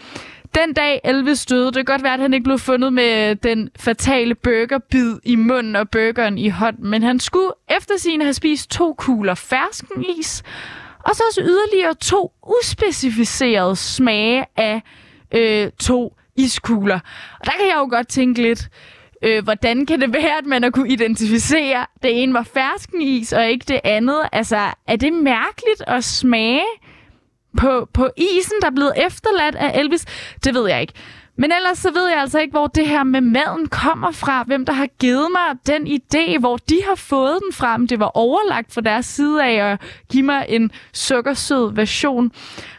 Den 0.55 0.73
dag 0.73 1.01
Elvis 1.05 1.47
døde, 1.47 1.67
det 1.67 1.75
kan 1.75 1.85
godt 1.85 2.03
være, 2.03 2.15
at 2.15 2.21
han 2.21 2.35
ikke 2.35 2.45
blev 2.45 2.59
fundet 2.59 2.93
med 2.93 3.37
den 3.37 3.71
fatale 3.79 4.35
burgerbid 4.35 5.19
i 5.25 5.37
munden 5.37 5.77
og 5.77 5.91
burgeren 5.91 6.39
i 6.39 6.49
hånden, 6.49 6.91
men 6.91 7.03
han 7.03 7.21
skulle 7.21 7.51
efter 7.71 7.95
sin 7.99 8.21
have 8.21 8.35
spist 8.35 8.71
to 8.71 8.95
kugler 8.99 9.35
ferskenis, 9.35 10.43
og 11.05 11.15
så 11.15 11.23
også 11.29 11.41
yderligere 11.41 11.95
to 11.95 12.33
uspecificerede 12.47 13.77
smage 13.77 14.47
af 14.57 14.83
øh, 15.35 15.71
to 15.81 16.17
iskugler. 16.37 17.01
Og 17.41 17.47
der 17.47 17.53
kan 17.53 17.67
jeg 17.67 17.77
jo 17.79 17.89
godt 17.91 18.09
tænke 18.09 18.43
lidt, 18.43 18.69
øh, 19.23 19.45
hvordan 19.45 19.87
kan 19.87 20.01
det 20.01 20.13
være, 20.13 20.39
at 20.39 20.47
man 20.47 20.63
har 20.63 20.71
kunne 20.71 20.93
identificere, 20.93 21.87
det 22.03 22.23
ene 22.23 22.35
var 22.35 22.43
ferskenis 22.43 23.33
og 23.33 23.47
ikke 23.47 23.65
det 23.69 23.81
andet? 23.85 24.21
Altså, 24.33 24.59
er 24.87 24.97
det 24.97 25.13
mærkeligt 25.13 25.83
at 25.87 26.05
smage 26.05 26.65
på, 27.57 27.89
på 27.93 28.09
isen, 28.17 28.57
der 28.61 28.67
er 28.67 28.75
blevet 28.75 28.93
efterladt 28.97 29.55
af 29.55 29.81
Elvis? 29.81 30.05
Det 30.45 30.55
ved 30.55 30.69
jeg 30.69 30.81
ikke. 30.81 30.93
Men 31.41 31.53
ellers 31.53 31.79
så 31.79 31.91
ved 31.91 32.09
jeg 32.09 32.21
altså 32.21 32.39
ikke, 32.39 32.51
hvor 32.51 32.67
det 32.67 32.89
her 32.89 33.05
med 33.05 33.21
maden 33.21 33.69
kommer 33.69 34.11
fra. 34.11 34.43
Hvem 34.43 34.67
der 34.67 34.73
har 34.73 34.87
givet 35.01 35.27
mig 35.33 35.59
den 35.67 35.87
idé, 35.87 36.39
hvor 36.39 36.57
de 36.57 36.83
har 36.89 36.95
fået 36.95 37.39
den 37.45 37.53
fra. 37.53 37.79
Det 37.79 38.01
var 38.01 38.11
overlagt 38.15 38.75
fra 38.75 38.81
deres 38.81 39.07
side 39.07 39.45
af 39.45 39.73
at 39.73 39.81
give 40.11 40.23
mig 40.23 40.47
en 40.49 40.71
sukkersød 40.93 41.75
version. 41.75 42.33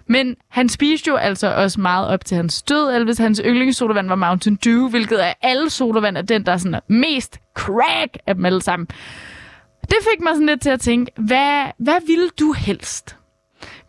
Men 0.07 0.35
han 0.49 0.69
spiste 0.69 1.07
jo 1.07 1.15
altså 1.15 1.55
også 1.55 1.81
meget 1.81 2.07
op 2.07 2.25
til 2.25 2.37
hans 2.37 2.61
død. 2.61 2.95
Elvis, 2.95 3.17
hans 3.17 3.41
yndlingssodavand 3.45 4.07
var 4.07 4.15
Mountain 4.15 4.55
Dew, 4.55 4.89
hvilket 4.89 5.17
af 5.17 5.35
alle 5.41 5.69
sodavand 5.69 6.17
er 6.17 6.21
den, 6.21 6.45
der 6.45 6.51
er 6.51 6.57
sådan 6.57 6.79
mest 6.87 7.39
crack 7.57 8.17
af 8.27 8.35
dem 8.35 8.45
alle 8.45 8.61
sammen. 8.61 8.87
Det 9.81 9.97
fik 10.11 10.21
mig 10.21 10.33
sådan 10.33 10.47
lidt 10.47 10.61
til 10.61 10.69
at 10.69 10.79
tænke, 10.79 11.11
hvad, 11.15 11.65
hvad 11.77 12.07
ville 12.07 12.29
du 12.39 12.51
helst? 12.51 13.18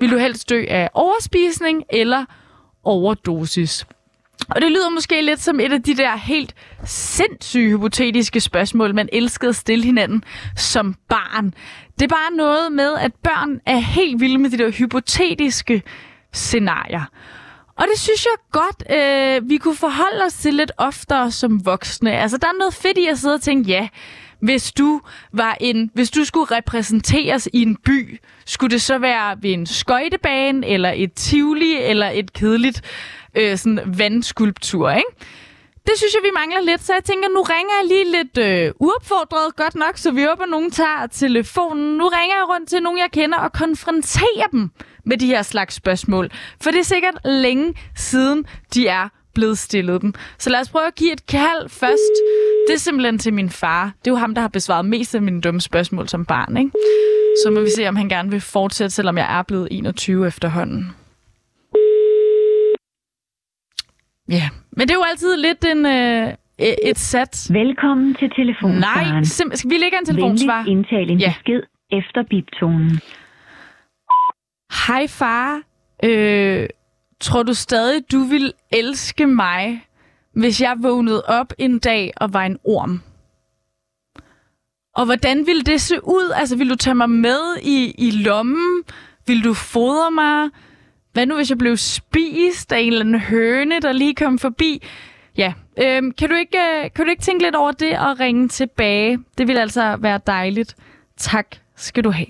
Vil 0.00 0.10
du 0.10 0.16
helst 0.18 0.50
dø 0.50 0.64
af 0.68 0.90
overspisning 0.94 1.84
eller 1.90 2.24
overdosis? 2.84 3.86
Og 4.48 4.60
det 4.60 4.72
lyder 4.72 4.90
måske 4.90 5.22
lidt 5.22 5.40
som 5.40 5.60
et 5.60 5.72
af 5.72 5.82
de 5.82 5.96
der 5.96 6.16
helt 6.16 6.54
sindssyge 6.84 7.68
hypotetiske 7.70 8.40
spørgsmål, 8.40 8.94
man 8.94 9.08
elskede 9.12 9.48
at 9.48 9.56
stille 9.56 9.84
hinanden 9.84 10.24
som 10.56 10.94
barn. 11.08 11.54
Det 11.94 12.02
er 12.02 12.08
bare 12.08 12.36
noget 12.36 12.72
med, 12.72 12.94
at 12.98 13.14
børn 13.14 13.60
er 13.66 13.76
helt 13.76 14.20
vilde 14.20 14.38
med 14.38 14.50
de 14.50 14.58
der 14.58 14.70
hypotetiske 14.70 15.82
scenarier. 16.32 17.04
Og 17.80 17.86
det 17.92 18.00
synes 18.00 18.26
jeg 18.26 18.36
godt, 18.52 18.82
øh, 18.90 19.50
vi 19.50 19.56
kunne 19.56 19.76
forholde 19.76 20.24
os 20.24 20.34
til 20.34 20.54
lidt 20.54 20.72
oftere 20.78 21.30
som 21.30 21.66
voksne. 21.66 22.12
Altså, 22.12 22.36
der 22.36 22.46
er 22.46 22.58
noget 22.58 22.74
fedt 22.74 22.98
i 22.98 23.06
at 23.06 23.18
sidde 23.18 23.34
og 23.34 23.40
tænke, 23.40 23.70
ja, 23.70 23.88
hvis 24.40 24.72
du 24.72 25.00
var 25.32 25.56
en, 25.60 25.90
hvis 25.94 26.10
du 26.10 26.24
skulle 26.24 26.56
repræsenteres 26.56 27.48
i 27.52 27.62
en 27.62 27.76
by, 27.76 28.20
skulle 28.46 28.70
det 28.70 28.82
så 28.82 28.98
være 28.98 29.36
ved 29.42 29.50
en 29.50 29.66
skøjtebane, 29.66 30.66
eller 30.66 30.92
et 30.96 31.12
tivoli, 31.12 31.76
eller 31.76 32.08
et 32.08 32.32
kedeligt 32.32 32.82
øh, 33.34 33.58
sådan 33.58 33.80
vandskulptur, 33.98 34.90
ikke? 34.90 35.10
Det 35.86 35.92
synes 35.96 36.14
jeg, 36.14 36.22
vi 36.22 36.30
mangler 36.34 36.60
lidt, 36.60 36.82
så 36.84 36.92
jeg 36.92 37.04
tænker, 37.04 37.28
nu 37.28 37.42
ringer 37.42 37.74
jeg 37.80 37.88
lige 37.88 38.16
lidt 38.16 38.38
øh, 38.38 38.72
uopfordret, 38.80 39.56
godt 39.56 39.74
nok, 39.74 39.98
så 39.98 40.10
vi 40.10 40.24
håber, 40.24 40.46
nogen 40.46 40.70
tager 40.70 41.06
telefonen. 41.06 41.96
Nu 41.96 42.08
ringer 42.08 42.36
jeg 42.36 42.48
rundt 42.48 42.68
til 42.68 42.82
nogen, 42.82 42.98
jeg 42.98 43.10
kender, 43.12 43.38
og 43.38 43.52
konfronterer 43.52 44.46
dem 44.52 44.70
med 45.10 45.18
de 45.18 45.26
her 45.26 45.42
slags 45.42 45.74
spørgsmål. 45.74 46.30
For 46.62 46.70
det 46.70 46.78
er 46.80 46.84
sikkert 46.84 47.14
længe 47.24 47.74
siden, 47.96 48.44
de 48.74 48.88
er 48.88 49.08
blevet 49.34 49.58
stillet 49.58 50.02
dem. 50.02 50.14
Så 50.38 50.50
lad 50.50 50.60
os 50.60 50.68
prøve 50.68 50.86
at 50.86 50.94
give 50.94 51.12
et 51.12 51.26
kald 51.26 51.68
først. 51.68 52.14
Det 52.68 52.74
er 52.74 52.78
simpelthen 52.78 53.18
til 53.18 53.34
min 53.34 53.50
far. 53.50 53.84
Det 54.04 54.10
er 54.10 54.12
jo 54.12 54.16
ham, 54.16 54.34
der 54.34 54.40
har 54.42 54.48
besvaret 54.48 54.84
mest 54.84 55.14
af 55.14 55.22
mine 55.22 55.40
dumme 55.40 55.60
spørgsmål 55.60 56.08
som 56.08 56.24
barn, 56.24 56.56
ikke? 56.56 56.70
Så 57.44 57.50
må 57.50 57.60
vi 57.60 57.70
se, 57.76 57.88
om 57.88 57.96
han 57.96 58.08
gerne 58.08 58.30
vil 58.30 58.40
fortsætte, 58.40 58.90
selvom 58.94 59.18
jeg 59.18 59.38
er 59.38 59.42
blevet 59.42 59.68
21 59.70 60.26
efterhånden. 60.26 60.86
Ja, 64.28 64.48
men 64.72 64.88
det 64.88 64.90
er 64.90 64.98
jo 64.98 65.04
altid 65.10 65.36
lidt 65.36 65.64
en, 65.64 65.86
øh, 65.86 66.32
et 66.90 66.98
sats. 66.98 67.52
Velkommen 67.52 68.14
til 68.14 68.30
telefonsvaren. 68.36 69.12
Nej, 69.12 69.22
sim- 69.22 69.68
vi 69.70 69.74
lægge 69.78 69.98
en 69.98 70.04
telefonsvar? 70.06 70.56
Venligst 70.64 70.70
indtale 70.90 71.12
en 71.12 71.18
Ja. 71.18 71.32
besked 71.36 71.62
efter 71.92 72.22
biptonen. 72.30 73.00
Hej 74.70 75.06
far. 75.06 75.62
Øh, 76.04 76.68
tror 77.20 77.42
du 77.42 77.54
stadig, 77.54 78.12
du 78.12 78.22
vil 78.22 78.52
elske 78.70 79.26
mig, 79.26 79.86
hvis 80.32 80.60
jeg 80.60 80.76
vågnede 80.78 81.22
op 81.26 81.52
en 81.58 81.78
dag 81.78 82.12
og 82.16 82.32
var 82.32 82.42
en 82.42 82.58
orm? 82.64 83.02
Og 84.94 85.04
hvordan 85.04 85.46
ville 85.46 85.62
det 85.62 85.80
se 85.80 86.04
ud? 86.04 86.32
Altså, 86.34 86.56
vil 86.56 86.70
du 86.70 86.76
tage 86.76 86.94
mig 86.94 87.10
med 87.10 87.56
i, 87.62 87.94
i 87.98 88.10
lommen? 88.10 88.82
Vil 89.26 89.44
du 89.44 89.54
fodre 89.54 90.10
mig? 90.10 90.48
Hvad 91.12 91.26
nu, 91.26 91.34
hvis 91.34 91.50
jeg 91.50 91.58
blev 91.58 91.76
spist 91.76 92.72
af 92.72 92.78
en 92.78 92.86
eller 92.86 93.00
anden 93.00 93.20
høne, 93.20 93.80
der 93.80 93.92
lige 93.92 94.14
kom 94.14 94.38
forbi? 94.38 94.86
Ja, 95.36 95.52
øhm, 95.78 96.12
kan, 96.12 96.28
du 96.28 96.34
ikke, 96.34 96.58
øh, 96.58 96.90
kan 96.96 97.04
du 97.04 97.10
ikke 97.10 97.22
tænke 97.22 97.42
lidt 97.44 97.54
over 97.54 97.72
det 97.72 97.98
og 97.98 98.20
ringe 98.20 98.48
tilbage? 98.48 99.18
Det 99.38 99.48
vil 99.48 99.58
altså 99.58 99.96
være 99.96 100.20
dejligt. 100.26 100.76
Tak 101.16 101.56
skal 101.76 102.04
du 102.04 102.10
have. 102.10 102.26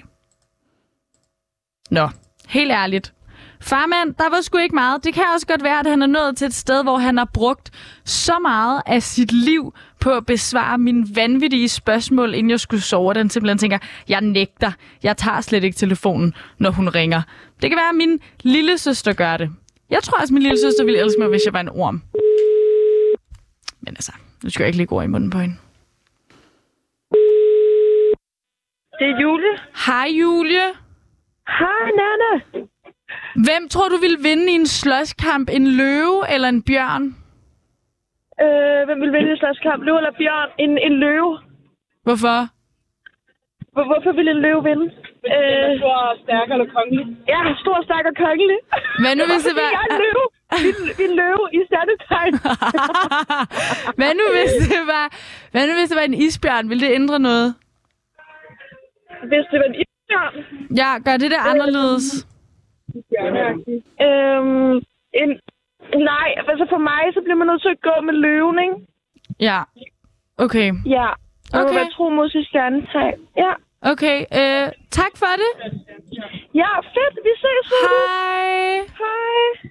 Nå, 1.90 2.09
helt 2.50 2.73
ærligt. 2.73 3.12
Farmand, 3.61 4.14
der 4.14 4.30
var 4.30 4.40
sgu 4.40 4.59
ikke 4.59 4.75
meget. 4.75 5.04
Det 5.04 5.14
kan 5.14 5.25
også 5.35 5.47
godt 5.47 5.64
være, 5.64 5.78
at 5.80 5.87
han 5.87 6.02
er 6.02 6.07
nået 6.07 6.37
til 6.37 6.47
et 6.47 6.54
sted, 6.54 6.83
hvor 6.83 6.97
han 6.99 7.16
har 7.16 7.25
brugt 7.35 7.71
så 8.04 8.38
meget 8.38 8.83
af 8.87 9.02
sit 9.02 9.33
liv 9.33 9.75
på 10.00 10.11
at 10.11 10.26
besvare 10.26 10.78
mine 10.78 11.07
vanvittige 11.14 11.69
spørgsmål, 11.69 12.35
inden 12.35 12.50
jeg 12.50 12.61
skulle 12.61 12.83
sove. 12.83 13.14
Han 13.16 13.30
simpelthen 13.30 13.59
tænker, 13.59 13.78
jeg 14.09 14.21
nægter. 14.21 14.73
Jeg 15.02 15.16
tager 15.16 15.40
slet 15.40 15.64
ikke 15.64 15.76
telefonen, 15.76 16.35
når 16.59 16.71
hun 16.71 16.88
ringer. 16.88 17.23
Det 17.62 17.71
kan 17.71 17.76
være, 17.76 17.88
at 17.88 17.95
min 17.95 18.21
lille 18.42 18.78
søster 18.78 19.12
gør 19.12 19.37
det. 19.37 19.50
Jeg 19.90 20.02
tror 20.02 20.21
også, 20.21 20.35
min 20.35 20.42
lille 20.42 20.59
søster 20.61 20.85
ville 20.85 21.00
elske 21.00 21.21
mig, 21.21 21.28
hvis 21.28 21.42
jeg 21.45 21.52
var 21.52 21.61
en 21.61 21.69
orm. 21.69 22.02
Men 23.80 23.95
altså, 23.97 24.12
nu 24.45 24.50
skal 24.50 24.62
jeg 24.62 24.69
ikke 24.69 24.78
lægge 24.78 24.92
ord 24.92 25.04
i 25.04 25.07
munden 25.07 25.30
på 25.30 25.38
hende. 25.38 25.57
Det 28.99 29.07
er 29.11 29.21
Julie. 29.23 29.54
Hej 29.87 30.09
Julie. 30.21 30.89
Hej, 31.59 31.85
Nana. 32.00 32.33
Hvem 33.47 33.62
tror 33.69 33.88
du 33.88 33.97
ville 34.04 34.19
vinde 34.28 34.47
i 34.52 34.54
en 34.54 34.66
slåskamp? 34.66 35.49
En 35.59 35.66
løve 35.80 36.19
eller 36.35 36.49
en 36.49 36.62
bjørn? 36.62 37.04
Øh, 38.45 38.80
hvem 38.87 38.99
vil 39.02 39.12
vinde 39.16 39.33
i 39.33 39.38
slåskamp? 39.42 39.80
Løve 39.87 39.99
eller 40.02 40.14
bjørn? 40.21 40.49
En, 40.64 40.73
en 40.78 40.95
løve. 41.04 41.33
Hvorfor? 42.07 42.38
Hvor, 43.75 43.85
hvorfor 43.90 44.12
vil 44.19 44.28
en 44.28 44.40
løve 44.47 44.62
vinde? 44.69 44.87
Øh, 45.35 45.69
stor, 45.80 45.99
stærk 46.25 46.49
eller 46.54 46.69
kongelig. 46.76 47.04
ja, 47.33 47.38
en 47.52 47.57
stor, 47.64 47.76
stærk 47.88 48.04
og 48.11 48.16
kongelig. 48.25 48.59
Hvad 49.02 49.12
nu 49.19 49.25
hvis 49.33 49.42
det 49.49 49.54
Fordi 49.54 49.61
var... 49.62 49.71
jeg 49.76 49.83
er 49.87 49.92
en 49.95 50.00
løve. 50.04 50.25
Vi, 50.64 50.71
vi 50.99 51.02
er 51.07 51.11
en 51.12 51.16
løve 51.23 51.45
i 51.59 51.61
standetegn. 51.71 52.35
Hvad 53.99 54.12
nu 54.21 54.25
hvis 54.37 54.52
det 54.73 54.83
var... 54.92 55.04
Hvad 55.52 55.62
nu 55.69 55.73
hvis 55.78 55.88
det 55.90 55.97
var 56.00 56.07
en 56.12 56.19
isbjørn? 56.26 56.64
Vil 56.71 56.80
det 56.85 56.90
ændre 57.00 57.19
noget? 57.28 57.49
Hvis 59.30 59.45
det 59.50 59.59
var 59.62 59.69
en 59.73 59.78
Ja, 60.76 60.90
gør 61.05 61.17
det 61.23 61.31
det 61.31 61.40
anderledes? 61.50 62.26
Øhm, 64.07 64.75
en, 65.23 65.31
nej, 66.11 66.29
altså 66.50 66.67
for 66.71 66.79
mig, 66.90 67.02
så 67.14 67.21
bliver 67.25 67.37
man 67.40 67.47
nødt 67.47 67.62
til 67.62 67.69
at 67.76 67.81
gå 67.88 67.95
med 68.09 68.14
løven, 68.14 68.59
ikke? 68.67 68.76
Ja. 69.40 69.61
Okay. 70.38 70.73
Ja. 70.87 71.09
Og 71.55 71.61
Okay. 71.64 71.75
være 71.75 71.90
tro 71.97 72.09
mod 72.09 72.31
sit 72.31 72.47
stjernetegn. 72.47 73.19
Ja. 73.37 73.52
Okay. 73.93 74.19
Øh, 74.40 74.67
tak 74.90 75.12
for 75.23 75.33
det. 75.43 75.50
Ja, 76.55 76.71
fedt. 76.95 77.14
Vi 77.26 77.33
ses. 77.45 77.67
Hej. 77.83 78.76
Hej. 79.02 79.71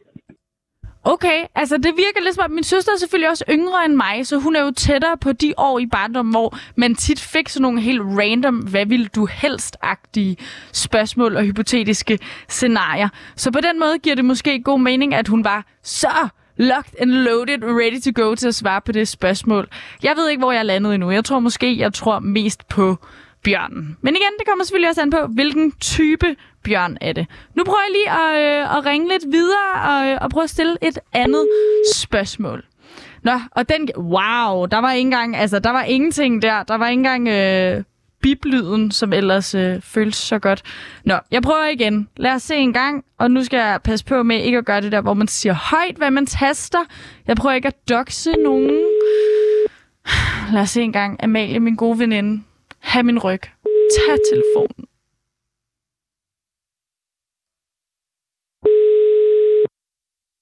Okay, 1.04 1.46
altså 1.56 1.78
det 1.78 1.86
virker 1.86 2.24
lidt 2.24 2.36
som 2.36 2.44
om, 2.44 2.52
min 2.52 2.64
søster 2.64 2.92
er 2.92 2.98
selvfølgelig 2.98 3.30
også 3.30 3.44
yngre 3.50 3.86
end 3.86 3.94
mig, 3.94 4.28
så 4.28 4.38
hun 4.38 4.56
er 4.56 4.62
jo 4.62 4.72
tættere 4.72 5.18
på 5.18 5.32
de 5.32 5.54
år 5.58 5.80
i 5.80 5.86
barndommen, 5.86 6.34
hvor 6.34 6.58
man 6.76 6.96
tit 6.96 7.20
fik 7.20 7.50
sådan 7.50 7.62
nogle 7.62 7.82
helt 7.82 8.02
random, 8.02 8.56
hvad 8.56 8.86
vil 8.86 9.08
du 9.08 9.28
helst-agtige 9.32 10.36
spørgsmål 10.74 11.36
og 11.36 11.44
hypotetiske 11.44 12.20
scenarier. 12.48 13.10
Så 13.36 13.52
på 13.52 13.60
den 13.62 13.80
måde 13.80 14.00
giver 14.00 14.16
det 14.16 14.26
måske 14.26 14.62
god 14.64 14.80
mening, 14.80 15.14
at 15.14 15.28
hun 15.28 15.44
var 15.44 15.66
så 15.84 16.28
locked 16.58 16.94
and 17.02 17.12
loaded, 17.12 17.64
ready 17.64 18.02
to 18.02 18.24
go 18.24 18.36
til 18.36 18.48
at 18.48 18.56
svare 18.56 18.82
på 18.82 18.92
det 18.92 19.08
spørgsmål. 19.08 19.68
Jeg 20.04 20.14
ved 20.16 20.30
ikke, 20.30 20.40
hvor 20.40 20.52
jeg 20.52 20.66
landede 20.66 20.96
endnu. 20.96 21.12
Jeg 21.12 21.26
tror 21.26 21.40
måske, 21.40 21.78
jeg 21.78 21.94
tror 21.94 22.20
mest 22.20 22.68
på 22.68 22.98
bjørnen. 23.44 23.98
Men 24.02 24.16
igen, 24.16 24.34
det 24.40 24.48
kommer 24.48 24.64
selvfølgelig 24.66 24.90
også 24.90 25.02
an 25.02 25.10
på, 25.10 25.18
hvilken 25.28 25.72
type 25.72 26.36
bjørn 26.64 26.98
er 27.02 27.14
det. 27.14 27.28
Nu 27.56 27.64
prøver 27.64 27.80
jeg 27.88 27.92
lige 27.92 28.12
at, 28.12 28.62
øh, 28.62 28.78
at 28.78 28.86
ringe 28.86 29.08
lidt 29.08 29.24
videre 29.32 29.72
og, 29.84 30.08
øh, 30.08 30.18
og 30.22 30.30
prøve 30.30 30.44
at 30.44 30.50
stille 30.50 30.78
et 30.82 31.00
andet 31.14 31.48
spørgsmål. 31.96 32.66
Nå, 33.24 33.32
og 33.52 33.70
den... 33.70 33.90
Wow, 33.98 34.66
der 34.66 34.78
var 34.78 34.92
ikke 34.92 35.02
engang... 35.08 35.38
Altså, 35.38 35.60
der 35.60 35.70
var 35.70 35.84
ingenting 35.84 36.42
der. 36.42 36.64
Der 36.64 36.76
var 36.76 36.88
ikke 36.90 37.00
engang... 37.00 37.28
Øh, 37.28 37.84
biblyden, 38.22 38.92
som 38.92 39.14
ellers 39.14 39.56
øh, 39.56 39.82
føles 39.82 40.16
så 40.16 40.40
godt. 40.40 40.62
Nå, 41.06 41.16
jeg 41.32 41.42
prøver 41.42 41.66
igen. 41.66 42.10
Lad 42.18 42.32
os 42.32 42.44
se 42.44 42.56
en 42.56 42.74
gang, 42.74 43.04
og 43.18 43.32
nu 43.32 43.44
skal 43.44 43.58
jeg 43.58 43.80
passe 43.84 44.06
på 44.06 44.24
med 44.24 44.44
ikke 44.44 44.58
at 44.58 44.66
gøre 44.66 44.82
det 44.82 44.92
der, 44.92 45.02
hvor 45.02 45.14
man 45.14 45.28
siger 45.28 45.54
højt, 45.54 45.96
hvad 45.96 46.12
man 46.12 46.26
taster. 46.26 46.80
Jeg 47.28 47.36
prøver 47.36 47.56
ikke 47.56 47.68
at 47.68 47.90
doxe 47.90 48.32
nogen. 48.32 48.80
Lad 50.54 50.62
os 50.62 50.70
se 50.70 50.82
en 50.82 50.94
gang. 50.94 51.24
Amalie, 51.24 51.60
min 51.60 51.76
gode 51.76 52.00
veninde. 52.00 52.44
Ha' 52.82 53.02
min 53.02 53.20
ryg. 53.20 53.42
Tag 53.96 54.18
telefonen. 54.32 54.86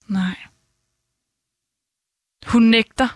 Nej. 0.10 0.38
Hun 2.48 2.63
nægter. 2.63 3.08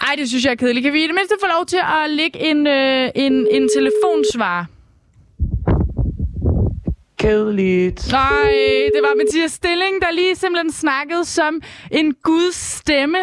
Ej, 0.00 0.14
det 0.16 0.28
synes 0.28 0.44
jeg 0.44 0.50
er 0.50 0.54
kedeligt. 0.56 0.84
Kan 0.84 0.92
vi 0.92 1.04
i 1.04 1.06
det 1.06 1.14
mindste 1.14 1.36
få 1.40 1.46
lov 1.46 1.66
til 1.66 1.76
at 1.76 2.10
lægge 2.10 2.38
en, 2.38 2.66
øh, 2.66 3.10
en, 3.14 3.48
en 3.50 3.68
telefonsvar? 3.76 4.66
Kedeligt. 7.24 8.12
Nej, 8.12 8.54
det 8.94 9.02
var 9.02 9.14
Mathias 9.16 9.52
Stilling, 9.52 10.02
der 10.02 10.10
lige 10.10 10.36
simpelthen 10.36 10.72
snakkede 10.72 11.24
som 11.24 11.60
en 11.90 12.14
guds 12.22 12.54
stemme, 12.54 13.18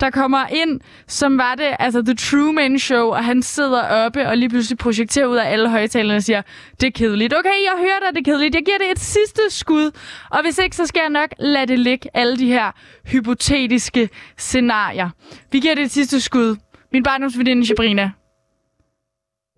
der 0.00 0.10
kommer 0.10 0.46
ind, 0.46 0.80
som 1.08 1.38
var 1.38 1.54
det, 1.54 1.76
altså 1.78 2.02
The 2.02 2.14
Truman 2.14 2.78
Show, 2.78 3.08
og 3.08 3.24
han 3.24 3.42
sidder 3.42 3.82
oppe 3.82 4.28
og 4.28 4.36
lige 4.36 4.48
pludselig 4.48 4.78
projekterer 4.78 5.26
ud 5.26 5.36
af 5.36 5.52
alle 5.52 5.70
højtalerne 5.70 6.16
og 6.16 6.22
siger, 6.22 6.42
det 6.80 6.86
er 6.86 6.90
kedeligt. 6.90 7.34
Okay, 7.34 7.48
jeg 7.48 7.72
hører 7.78 8.00
dig, 8.00 8.08
det 8.14 8.28
er 8.28 8.32
kedeligt. 8.32 8.54
Jeg 8.54 8.64
giver 8.64 8.78
det 8.78 8.90
et 8.90 8.98
sidste 8.98 9.42
skud, 9.48 9.90
og 10.30 10.42
hvis 10.42 10.58
ikke, 10.58 10.76
så 10.76 10.86
skal 10.86 11.00
jeg 11.00 11.10
nok 11.10 11.30
lade 11.38 11.66
det 11.66 11.78
ligge, 11.78 12.08
alle 12.14 12.36
de 12.36 12.46
her 12.46 12.70
hypotetiske 13.06 14.08
scenarier. 14.36 15.10
Vi 15.52 15.60
giver 15.60 15.74
det 15.74 15.84
et 15.84 15.90
sidste 15.90 16.20
skud. 16.20 16.56
Min 16.92 17.02
barndomsveninde 17.02 17.66
Sabrina, 17.66 18.10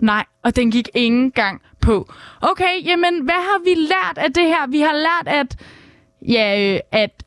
Nej, 0.00 0.25
og 0.45 0.57
den 0.57 0.71
gik 0.71 0.88
ingen 0.95 1.31
gang 1.31 1.62
på. 1.81 2.12
Okay, 2.40 2.85
jamen, 2.85 3.23
hvad 3.23 3.35
har 3.35 3.64
vi 3.64 3.75
lært 3.75 4.19
af 4.19 4.33
det 4.33 4.45
her? 4.45 4.67
Vi 4.67 4.81
har 4.81 4.93
lært, 4.93 5.35
at, 5.38 5.57
ja, 6.28 6.75
øh, 6.75 6.81
at, 6.93 7.25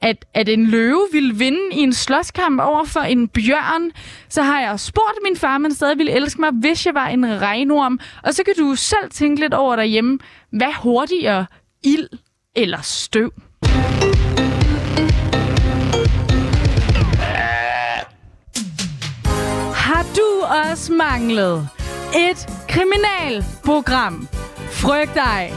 at, 0.00 0.24
at 0.34 0.48
en 0.48 0.66
løve 0.66 1.06
ville 1.12 1.34
vinde 1.34 1.68
i 1.72 1.78
en 1.78 1.92
slåskamp 1.92 2.60
over 2.60 2.84
for 2.84 3.00
en 3.00 3.28
bjørn. 3.28 3.90
Så 4.28 4.42
har 4.42 4.60
jeg 4.60 4.80
spurgt 4.80 5.18
min 5.24 5.36
far, 5.36 5.58
men 5.58 5.74
stadig 5.74 5.98
ville 5.98 6.12
elske 6.12 6.40
mig, 6.40 6.50
hvis 6.50 6.86
jeg 6.86 6.94
var 6.94 7.06
en 7.08 7.40
regnorm. 7.40 8.00
Og 8.22 8.34
så 8.34 8.44
kan 8.44 8.54
du 8.58 8.74
selv 8.74 9.10
tænke 9.10 9.40
lidt 9.40 9.54
over 9.54 9.76
derhjemme, 9.76 10.18
hvad 10.50 10.72
hurtigere, 10.82 11.46
ild 11.84 12.08
eller 12.56 12.80
støv? 12.82 13.32
Har 19.74 20.06
du 20.16 20.44
også 20.68 20.92
manglet 20.92 21.68
et 22.14 22.48
kriminalprogram? 22.68 24.28
Frygt 24.70 25.14
dig. 25.14 25.52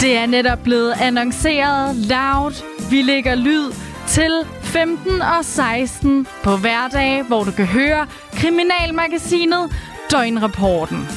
Det 0.00 0.16
er 0.16 0.26
netop 0.26 0.58
blevet 0.64 0.94
annonceret 1.00 1.96
loud. 1.96 2.52
Vi 2.90 3.02
lægger 3.02 3.34
lyd 3.34 3.72
til 4.08 4.46
15 4.62 5.22
og 5.22 5.44
16 5.44 6.26
på 6.42 6.56
hverdag, 6.56 7.22
hvor 7.22 7.44
du 7.44 7.50
kan 7.50 7.66
høre 7.66 8.06
Kriminalmagasinet 8.32 9.72
Døgnrapporten. 10.10 11.08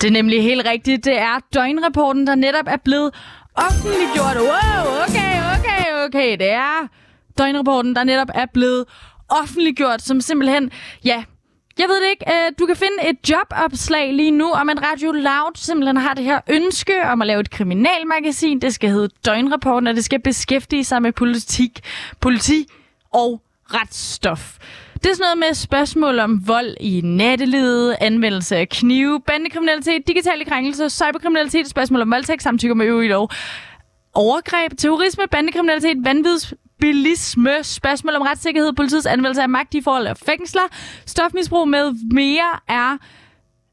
Det 0.00 0.08
er 0.08 0.12
nemlig 0.12 0.42
helt 0.42 0.66
rigtigt. 0.66 1.04
Det 1.04 1.18
er 1.18 1.38
Døgnrapporten, 1.54 2.26
der 2.26 2.34
netop 2.34 2.66
er 2.66 2.76
blevet 2.84 3.14
offentliggjort. 3.54 4.36
Wow, 4.36 5.02
okay, 5.08 5.34
okay, 5.58 6.06
okay. 6.06 6.38
Det 6.38 6.50
er 6.52 6.88
Døgnrapporten, 7.38 7.96
der 7.96 8.04
netop 8.04 8.30
er 8.34 8.46
blevet 8.54 8.84
offentliggjort, 9.40 10.02
som 10.02 10.20
simpelthen, 10.20 10.70
ja, 11.04 11.24
jeg 11.78 11.88
ved 11.88 12.02
det 12.02 12.10
ikke. 12.10 12.24
Øh, 12.28 12.52
du 12.58 12.66
kan 12.66 12.76
finde 12.76 13.10
et 13.10 13.30
jobopslag 13.30 14.12
lige 14.12 14.30
nu 14.30 14.50
om 14.50 14.68
at 14.68 14.82
Radio 14.82 15.12
Loud 15.12 15.52
simpelthen 15.54 15.96
har 15.96 16.14
det 16.14 16.24
her 16.24 16.40
ønske 16.50 17.02
om 17.04 17.22
at 17.22 17.26
lave 17.26 17.40
et 17.40 17.50
kriminalmagasin. 17.50 18.60
Det 18.60 18.74
skal 18.74 18.90
hedde 18.90 19.08
Døgnrapporten, 19.26 19.86
og 19.86 19.94
det 19.94 20.04
skal 20.04 20.20
beskæftige 20.20 20.84
sig 20.84 21.02
med 21.02 21.12
politik, 21.12 21.80
politi 22.20 22.66
og 23.14 23.42
retsstof. 23.74 24.58
Det 24.94 25.10
er 25.10 25.14
sådan 25.14 25.24
noget 25.24 25.38
med 25.38 25.54
spørgsmål 25.54 26.18
om 26.18 26.48
vold 26.48 26.76
i 26.80 27.00
nattelivet, 27.04 27.96
anvendelse 28.00 28.56
af 28.56 28.68
knive, 28.68 29.20
bandekriminalitet, 29.26 30.06
digitale 30.06 30.44
krænkelser, 30.44 30.88
cyberkriminalitet, 30.88 31.68
spørgsmål 31.68 32.00
om 32.00 32.10
voldtægt, 32.10 32.42
samtykke 32.42 32.74
med 32.74 32.86
øvrigt 32.86 33.10
lov, 33.10 33.30
overgreb, 34.14 34.78
terrorisme, 34.78 35.24
bandekriminalitet, 35.30 35.96
vanvids, 36.04 36.54
bilisme, 36.82 37.50
spørgsmål 37.62 38.14
om 38.14 38.22
retssikkerhed, 38.22 38.72
politiets 38.72 39.06
anvendelse 39.06 39.42
af 39.42 39.48
magt 39.48 39.74
i 39.74 39.80
forhold 39.80 40.06
af 40.06 40.16
fængsler, 40.16 40.62
stofmisbrug 41.06 41.68
med 41.68 41.92
mere 42.12 42.58
er 42.68 42.96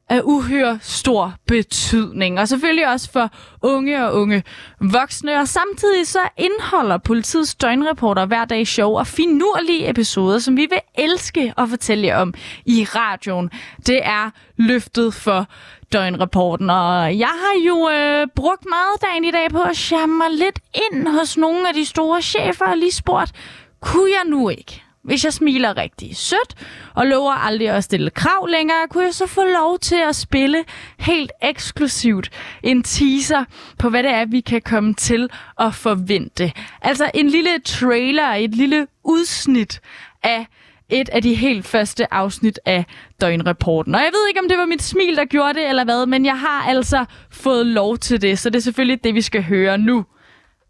af 0.08 0.20
uhyre 0.24 0.78
stor 0.82 1.34
betydning. 1.46 2.40
Og 2.40 2.48
selvfølgelig 2.48 2.88
også 2.88 3.12
for 3.12 3.30
unge 3.62 4.06
og 4.06 4.14
unge 4.14 4.42
voksne. 4.80 5.40
Og 5.40 5.48
samtidig 5.48 6.06
så 6.06 6.18
indeholder 6.36 6.98
politiets 6.98 7.54
døgnreporter 7.54 8.26
hver 8.26 8.44
dag 8.44 8.66
show 8.66 8.98
og 8.98 9.06
finurlige 9.06 9.90
episoder, 9.90 10.38
som 10.38 10.56
vi 10.56 10.66
vil 10.70 10.80
elske 10.94 11.54
at 11.58 11.68
fortælle 11.68 12.06
jer 12.06 12.16
om 12.16 12.34
i 12.66 12.84
radioen. 12.84 13.50
Det 13.86 14.00
er 14.02 14.30
løftet 14.56 15.14
for 15.14 15.46
døgnrapporten, 15.92 16.70
og 16.70 17.18
jeg 17.18 17.28
har 17.28 17.66
jo 17.66 17.90
øh, 17.90 18.26
brugt 18.34 18.64
meget 18.68 19.02
dagen 19.02 19.24
i 19.24 19.30
dag 19.30 19.50
på 19.50 19.62
at 19.62 19.76
charme 19.76 20.18
mig 20.18 20.30
lidt 20.30 20.58
ind 20.74 21.08
hos 21.08 21.36
nogle 21.36 21.68
af 21.68 21.74
de 21.74 21.84
store 21.84 22.22
chefer 22.22 22.64
og 22.64 22.76
lige 22.76 22.92
spurgt, 22.92 23.32
kunne 23.80 24.10
jeg 24.10 24.24
nu 24.26 24.48
ikke 24.48 24.82
hvis 25.02 25.24
jeg 25.24 25.32
smiler 25.32 25.76
rigtig 25.76 26.16
sødt 26.16 26.54
og 26.94 27.06
lover 27.06 27.32
aldrig 27.32 27.68
at 27.68 27.84
stille 27.84 28.10
krav 28.10 28.46
længere, 28.46 28.88
kunne 28.90 29.04
jeg 29.04 29.14
så 29.14 29.26
få 29.26 29.44
lov 29.44 29.78
til 29.78 29.96
at 30.08 30.16
spille 30.16 30.64
helt 30.98 31.32
eksklusivt 31.42 32.30
en 32.62 32.82
teaser 32.82 33.44
på, 33.78 33.88
hvad 33.88 34.02
det 34.02 34.10
er, 34.10 34.24
vi 34.24 34.40
kan 34.40 34.62
komme 34.62 34.94
til 34.94 35.28
at 35.60 35.74
forvente. 35.74 36.52
Altså 36.82 37.10
en 37.14 37.28
lille 37.28 37.60
trailer, 37.64 38.28
et 38.28 38.54
lille 38.54 38.86
udsnit 39.04 39.80
af 40.22 40.46
et 40.88 41.08
af 41.08 41.22
de 41.22 41.34
helt 41.34 41.66
første 41.66 42.14
afsnit 42.14 42.60
af 42.66 42.84
Døgnrapporten. 43.20 43.94
Og 43.94 44.00
jeg 44.00 44.10
ved 44.12 44.28
ikke, 44.28 44.40
om 44.40 44.48
det 44.48 44.58
var 44.58 44.66
mit 44.66 44.82
smil, 44.82 45.16
der 45.16 45.24
gjorde 45.24 45.54
det, 45.54 45.68
eller 45.68 45.84
hvad, 45.84 46.06
men 46.06 46.24
jeg 46.24 46.38
har 46.38 46.64
altså 46.68 47.04
fået 47.30 47.66
lov 47.66 47.98
til 47.98 48.22
det, 48.22 48.38
så 48.38 48.50
det 48.50 48.56
er 48.56 48.62
selvfølgelig 48.62 49.04
det, 49.04 49.14
vi 49.14 49.20
skal 49.20 49.42
høre 49.42 49.78
nu. 49.78 50.04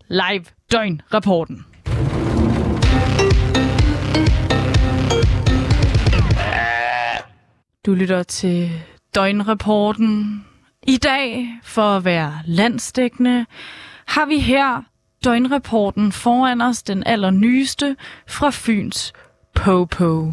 Live 0.08 0.44
Døgnrapporten. 0.72 1.64
Du 7.86 7.94
lytter 7.94 8.22
til 8.22 8.70
Døgnrapporten. 9.14 10.44
I 10.82 10.96
dag, 10.96 11.48
for 11.62 11.82
at 11.96 12.04
være 12.04 12.32
landsdækkende, 12.46 13.46
har 14.06 14.26
vi 14.26 14.38
her 14.38 14.82
Døgnrapporten 15.24 16.12
foran 16.12 16.60
os, 16.60 16.82
den 16.82 17.02
allernyeste 17.06 17.96
fra 18.28 18.50
Fyns 18.50 19.12
Popo. 19.54 20.32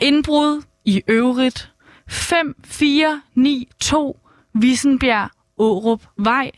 Indbrud 0.00 0.62
i 0.84 1.02
øvrigt 1.08 1.72
5492 2.08 4.14
Vissenbjerg 4.54 5.30
Årup 5.58 6.02
Vej. 6.16 6.50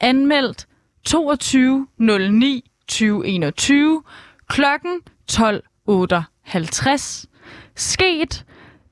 Anmeldt 0.00 0.66
22.09.2021 1.08 4.02
klokken 4.48 5.00
12.58. 5.32 7.24
Sket 7.76 8.44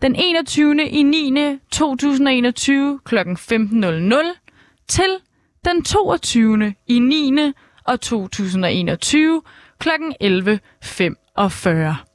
den 0.03 0.15
21. 0.15 0.89
i 0.89 1.03
9. 1.03 1.59
2021 1.71 3.01
kl. 3.05 3.19
15.00 3.19 4.85
til 4.89 5.17
den 5.65 5.85
22. 5.85 6.75
i 6.87 6.99
9. 6.99 7.53
og 7.85 8.01
2021 8.01 9.43
kl. 9.79 9.89
11.45. 10.23 12.10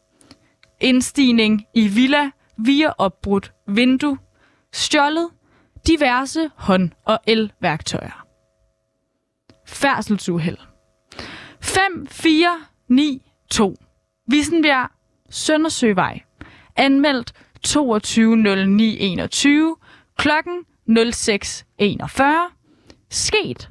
Indstigning 0.79 1.65
i 1.73 1.87
villa 1.87 2.31
via 2.57 2.93
opbrudt 2.97 3.53
vindue. 3.67 4.17
Stjålet 4.73 5.29
diverse 5.87 6.49
hånd- 6.55 6.91
og 7.05 7.19
elværktøjer. 7.27 8.25
Færdselsuheld. 9.67 10.57
5492 11.61 13.75
Vissenbjerg 14.27 14.89
Søndersøvej. 15.29 16.21
Anmeldt 16.75 17.33
22.09.21 17.67 19.75
klokken 20.17 20.65
06.41. 20.89 22.23
Sket 23.09 23.69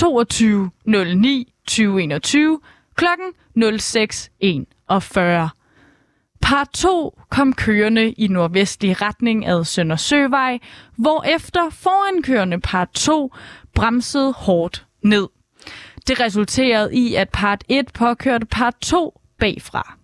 22.09.2021 0.00 2.38
klokken 2.94 3.32
06.41. 3.56 5.48
Par 6.46 6.64
2 6.64 7.20
kom 7.30 7.52
kørende 7.52 8.10
i 8.10 8.28
nordvestlig 8.28 9.02
retning 9.02 9.46
ad 9.46 9.64
Søndersøvej, 9.64 10.58
hvorefter 10.96 11.70
forankørende 11.70 12.60
par 12.60 12.84
2 12.84 13.32
bremsede 13.74 14.32
hårdt 14.32 14.86
ned. 15.02 15.28
Det 16.06 16.20
resulterede 16.20 16.94
i, 16.94 17.14
at 17.14 17.28
part 17.28 17.64
1 17.68 17.92
påkørte 17.92 18.46
part 18.46 18.74
2 18.80 19.20
bagfra. 19.38 19.96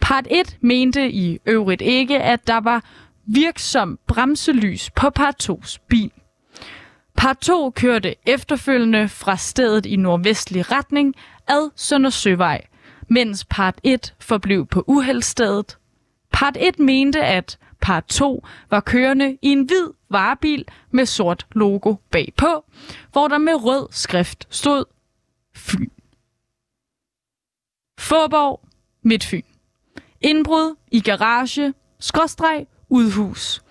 Part 0.00 0.26
1 0.30 0.56
mente 0.60 1.10
i 1.10 1.38
øvrigt 1.46 1.82
ikke, 1.82 2.20
at 2.20 2.46
der 2.46 2.60
var 2.60 2.84
virksom 3.26 3.98
bremselys 4.06 4.90
på 4.90 5.10
part 5.10 5.50
2's 5.50 5.78
bil. 5.88 6.10
Part 7.16 7.38
2 7.38 7.70
kørte 7.70 8.14
efterfølgende 8.26 9.08
fra 9.08 9.36
stedet 9.36 9.86
i 9.86 9.96
nordvestlig 9.96 10.72
retning 10.72 11.14
ad 11.48 11.70
Sønder 11.76 12.10
Søvej, 12.10 12.60
mens 13.12 13.44
part 13.44 13.80
1 13.84 14.14
forblev 14.20 14.66
på 14.66 14.84
uheldstedet. 14.86 15.78
Part 16.32 16.56
1 16.60 16.78
mente, 16.78 17.24
at 17.24 17.58
part 17.80 18.04
2 18.06 18.46
var 18.70 18.80
kørende 18.80 19.38
i 19.42 19.48
en 19.48 19.64
hvid 19.64 19.92
varebil 20.10 20.64
med 20.90 21.06
sort 21.06 21.46
logo 21.52 21.94
bagpå, 22.10 22.64
hvor 23.12 23.28
der 23.28 23.38
med 23.38 23.64
rød 23.64 23.88
skrift 23.90 24.46
stod 24.50 24.84
Fyn. 25.56 25.90
Forborg, 27.98 28.60
Midtfyn. 29.02 29.42
Indbrud 30.20 30.76
i 30.90 31.00
garage, 31.00 31.74
skråstreg, 32.00 32.66
udhus. 32.88 33.62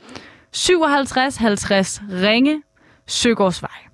5750 0.53 2.01
Ringe, 2.01 2.63
Søgårdsvej. 3.07 3.87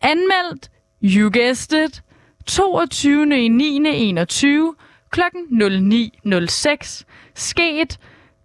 Anmeldt, 0.00 0.70
you 1.02 1.30
guessed 1.32 1.84
it, 1.84 2.02
22. 2.50 3.36
i 3.44 3.48
9. 3.48 3.86
21 3.86 4.74
kl. 5.10 5.20
09.06. 5.50 7.04
Sket 7.34 7.98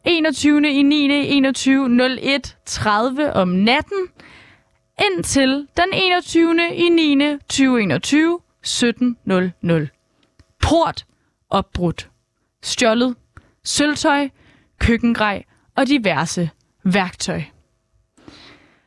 21. 0.06 0.66
i 0.70 0.84
9. 0.84 1.28
21 1.28 1.90
01 2.22 2.58
30 2.66 3.34
om 3.34 3.48
natten 3.48 4.08
indtil 5.02 5.68
den 5.78 5.94
21. 5.94 6.76
i 6.76 6.90
9. 6.90 7.38
2021 7.38 8.40
17.00. 8.68 9.88
Port 10.62 11.06
opbrudt. 11.50 12.10
Stjålet. 12.64 13.16
Sølvtøj, 13.64 14.30
køkkengrej 14.80 15.44
og 15.76 15.88
diverse 15.88 16.50
værktøj. 16.84 17.42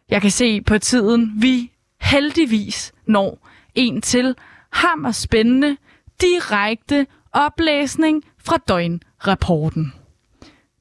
Jeg 0.08 0.20
kan 0.22 0.30
se 0.30 0.62
på 0.62 0.78
tiden, 0.78 1.32
vi 1.42 1.72
heldigvis 2.00 2.92
når 3.06 3.48
en 3.74 4.02
til 4.02 4.34
hammer 4.72 5.12
spændende, 5.12 5.76
direkte 6.20 7.06
oplæsning 7.32 8.24
fra 8.38 8.56
døgnrapporten. 8.56 9.92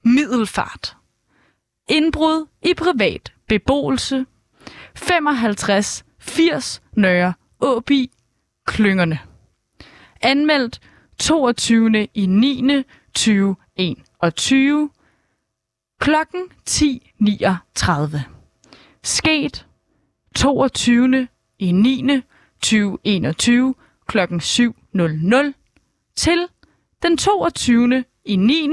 Middelfart. 0.04 0.98
Indbrud 1.90 2.46
i 2.62 2.74
privat 2.74 3.34
beboelse. 3.48 4.26
55 4.96 6.06
80 6.20 6.82
Nørre 6.96 7.34
Åby 7.60 8.12
Klyngerne. 8.66 9.20
Anmeldt 10.22 10.80
22. 11.20 12.08
i 12.14 12.26
9. 12.26 12.84
2021 13.14 14.90
klokken 16.00 16.42
10.39. 16.70 18.20
Sket 19.04 19.68
22. 20.36 21.28
i 21.60 21.72
9. 21.72 22.22
2021 22.62 23.76
klokken 24.08 24.40
7.00 24.40 25.54
til 26.16 26.48
den 27.02 27.18
22. 27.18 28.04
i 28.26 28.36
9. 28.36 28.70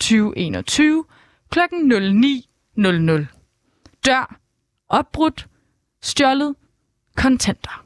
2021 0.00 1.04
klokken 1.50 1.92
09.00. 1.92 3.26
Dør 4.06 4.36
opbrudt, 4.88 5.48
stjålet, 6.02 6.54
kontanter. 7.16 7.84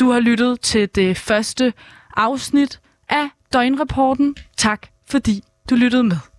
Du 0.00 0.10
har 0.10 0.20
lyttet 0.20 0.60
til 0.60 0.88
det 0.94 1.16
første 1.16 1.72
afsnit 2.16 2.80
af 3.08 3.28
Døgnrapporten. 3.52 4.36
Tak 4.56 4.86
fordi 5.06 5.42
du 5.70 5.74
lyttede 5.74 6.04
med. 6.04 6.35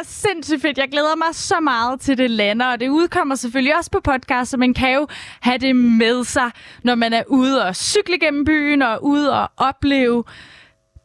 Er 0.00 0.04
sindssygt 0.04 0.62
fedt. 0.62 0.78
Jeg 0.78 0.88
glæder 0.90 1.16
mig 1.16 1.28
så 1.32 1.60
meget 1.60 2.00
til 2.00 2.18
det 2.18 2.30
lander, 2.30 2.66
og 2.66 2.80
det 2.80 2.88
udkommer 2.88 3.34
selvfølgelig 3.34 3.76
også 3.76 3.90
på 3.90 4.00
podcast, 4.00 4.50
så 4.50 4.56
man 4.56 4.74
kan 4.74 4.94
jo 4.94 5.06
have 5.40 5.58
det 5.58 5.76
med 5.76 6.24
sig, 6.24 6.50
når 6.82 6.94
man 6.94 7.12
er 7.12 7.22
ude 7.28 7.64
og 7.64 7.76
cykle 7.76 8.18
gennem 8.18 8.44
byen 8.44 8.82
og 8.82 9.04
ude 9.04 9.32
og 9.32 9.50
opleve 9.56 10.24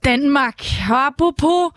Danmark. 0.05 0.63
Og 0.89 1.05
apropos 1.05 1.71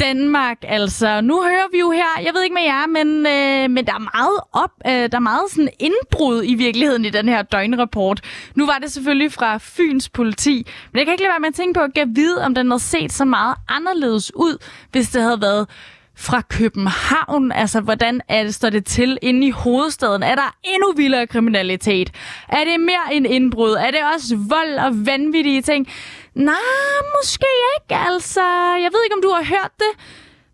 Danmark, 0.00 0.58
altså. 0.62 1.20
Nu 1.20 1.42
hører 1.42 1.70
vi 1.72 1.78
jo 1.78 1.90
her, 1.90 2.22
jeg 2.22 2.34
ved 2.34 2.42
ikke 2.42 2.54
med 2.54 2.62
jer, 2.62 2.86
men, 2.86 3.08
øh, 3.26 3.70
men 3.70 3.86
der 3.86 3.94
er 3.94 4.08
meget 4.16 4.40
op, 4.52 4.70
øh, 4.86 5.10
der 5.12 5.16
er 5.16 5.28
meget 5.32 5.50
sådan 5.50 5.68
indbrud 5.78 6.42
i 6.44 6.54
virkeligheden 6.54 7.04
i 7.04 7.10
den 7.10 7.28
her 7.28 7.42
døgnrapport. 7.42 8.20
Nu 8.54 8.66
var 8.66 8.78
det 8.78 8.92
selvfølgelig 8.92 9.32
fra 9.32 9.58
Fyns 9.58 10.08
politi, 10.08 10.66
men 10.92 10.98
jeg 10.98 11.06
kan 11.06 11.12
ikke 11.12 11.22
lade 11.22 11.32
være 11.32 11.40
med 11.40 11.48
at 11.48 11.54
tænke 11.54 11.78
på 11.78 12.00
at 12.00 12.08
vide, 12.14 12.44
om 12.44 12.54
den 12.54 12.70
havde 12.70 12.82
set 12.82 13.12
så 13.12 13.24
meget 13.24 13.54
anderledes 13.68 14.32
ud, 14.34 14.58
hvis 14.90 15.08
det 15.08 15.22
havde 15.22 15.40
været 15.40 15.68
fra 16.16 16.40
København? 16.40 17.52
Altså, 17.52 17.80
hvordan 17.80 18.20
er 18.28 18.42
det, 18.42 18.54
står 18.54 18.70
det 18.70 18.84
til 18.84 19.18
inde 19.22 19.46
i 19.46 19.50
hovedstaden? 19.50 20.22
Er 20.22 20.34
der 20.34 20.56
endnu 20.64 20.92
vildere 20.96 21.26
kriminalitet? 21.26 22.10
Er 22.48 22.64
det 22.64 22.80
mere 22.80 23.14
end 23.14 23.26
indbrud? 23.26 23.72
Er 23.72 23.90
det 23.90 24.00
også 24.14 24.36
vold 24.48 24.78
og 24.78 25.06
vanvittige 25.06 25.62
ting? 25.62 25.88
Nej, 26.34 26.54
måske 27.20 27.46
ikke. 27.76 28.02
Altså, 28.12 28.40
jeg 28.82 28.90
ved 28.92 29.04
ikke, 29.04 29.14
om 29.16 29.22
du 29.22 29.30
har 29.30 29.44
hørt 29.44 29.70
det. 29.78 29.92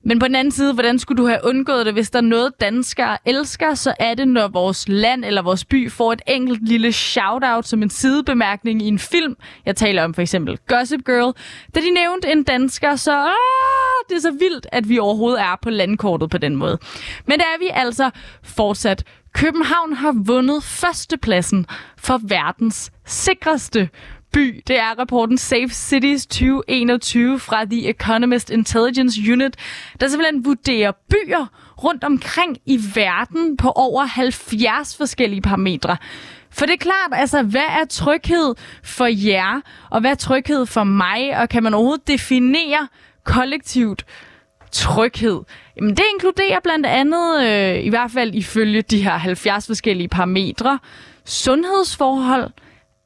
Men 0.08 0.18
på 0.18 0.26
den 0.26 0.34
anden 0.34 0.52
side, 0.52 0.74
hvordan 0.74 0.98
skulle 0.98 1.22
du 1.22 1.28
have 1.28 1.40
undgået 1.44 1.86
det, 1.86 1.94
hvis 1.94 2.10
der 2.10 2.18
er 2.18 2.22
noget, 2.22 2.60
danskere 2.60 3.18
elsker, 3.24 3.74
så 3.74 3.94
er 4.00 4.14
det, 4.14 4.28
når 4.28 4.48
vores 4.48 4.88
land 4.88 5.24
eller 5.24 5.42
vores 5.42 5.64
by 5.64 5.90
får 5.90 6.12
et 6.12 6.22
enkelt 6.26 6.68
lille 6.68 6.92
shout-out 6.92 7.66
som 7.66 7.82
en 7.82 7.90
sidebemærkning 7.90 8.82
i 8.82 8.88
en 8.88 8.98
film. 8.98 9.36
Jeg 9.66 9.76
taler 9.76 10.04
om 10.04 10.14
for 10.14 10.22
eksempel 10.22 10.58
Gossip 10.66 11.04
Girl. 11.04 11.34
Da 11.74 11.80
de 11.80 11.90
nævnte 11.90 12.32
en 12.32 12.42
dansker, 12.42 12.96
så 12.96 13.12
ah, 13.12 14.08
det 14.08 14.16
er 14.16 14.20
så 14.20 14.30
vildt, 14.30 14.66
at 14.72 14.88
vi 14.88 14.98
overhovedet 14.98 15.40
er 15.40 15.58
på 15.62 15.70
landkortet 15.70 16.30
på 16.30 16.38
den 16.38 16.56
måde. 16.56 16.78
Men 17.26 17.38
der 17.38 17.44
er 17.44 17.58
vi 17.58 17.70
altså 17.72 18.10
fortsat. 18.42 19.04
København 19.32 19.92
har 19.92 20.14
vundet 20.24 20.64
førstepladsen 20.64 21.66
for 21.98 22.20
verdens 22.22 22.92
sikreste 23.06 23.88
by. 24.38 24.62
Det 24.66 24.78
er 24.78 24.98
rapporten 24.98 25.38
Safe 25.38 25.68
Cities 25.68 26.26
2021 26.26 27.38
fra 27.38 27.64
The 27.64 27.88
Economist 27.88 28.50
Intelligence 28.50 29.32
Unit, 29.32 29.56
der 30.00 30.08
simpelthen 30.08 30.44
vurderer 30.44 30.92
byer 31.10 31.46
rundt 31.84 32.04
omkring 32.04 32.58
i 32.66 32.80
verden 32.94 33.56
på 33.56 33.70
over 33.70 34.04
70 34.04 34.96
forskellige 34.96 35.42
parametre. 35.42 35.96
For 36.50 36.66
det 36.66 36.72
er 36.72 36.78
klart, 36.78 37.12
altså, 37.12 37.42
hvad 37.42 37.68
er 37.80 37.84
tryghed 37.90 38.54
for 38.82 39.06
jer, 39.06 39.60
og 39.90 40.00
hvad 40.00 40.10
er 40.10 40.14
tryghed 40.14 40.66
for 40.66 40.84
mig, 40.84 41.40
og 41.40 41.48
kan 41.48 41.62
man 41.62 41.74
overhovedet 41.74 42.08
definere 42.08 42.88
kollektivt 43.24 44.04
tryghed? 44.72 45.40
Jamen, 45.76 45.90
det 45.90 46.04
inkluderer 46.14 46.60
blandt 46.60 46.86
andet, 46.86 47.46
øh, 47.46 47.84
i 47.84 47.88
hvert 47.88 48.10
fald 48.10 48.34
ifølge 48.34 48.82
de 48.82 49.02
her 49.02 49.16
70 49.16 49.66
forskellige 49.66 50.08
parametre, 50.08 50.78
sundhedsforhold, 51.24 52.50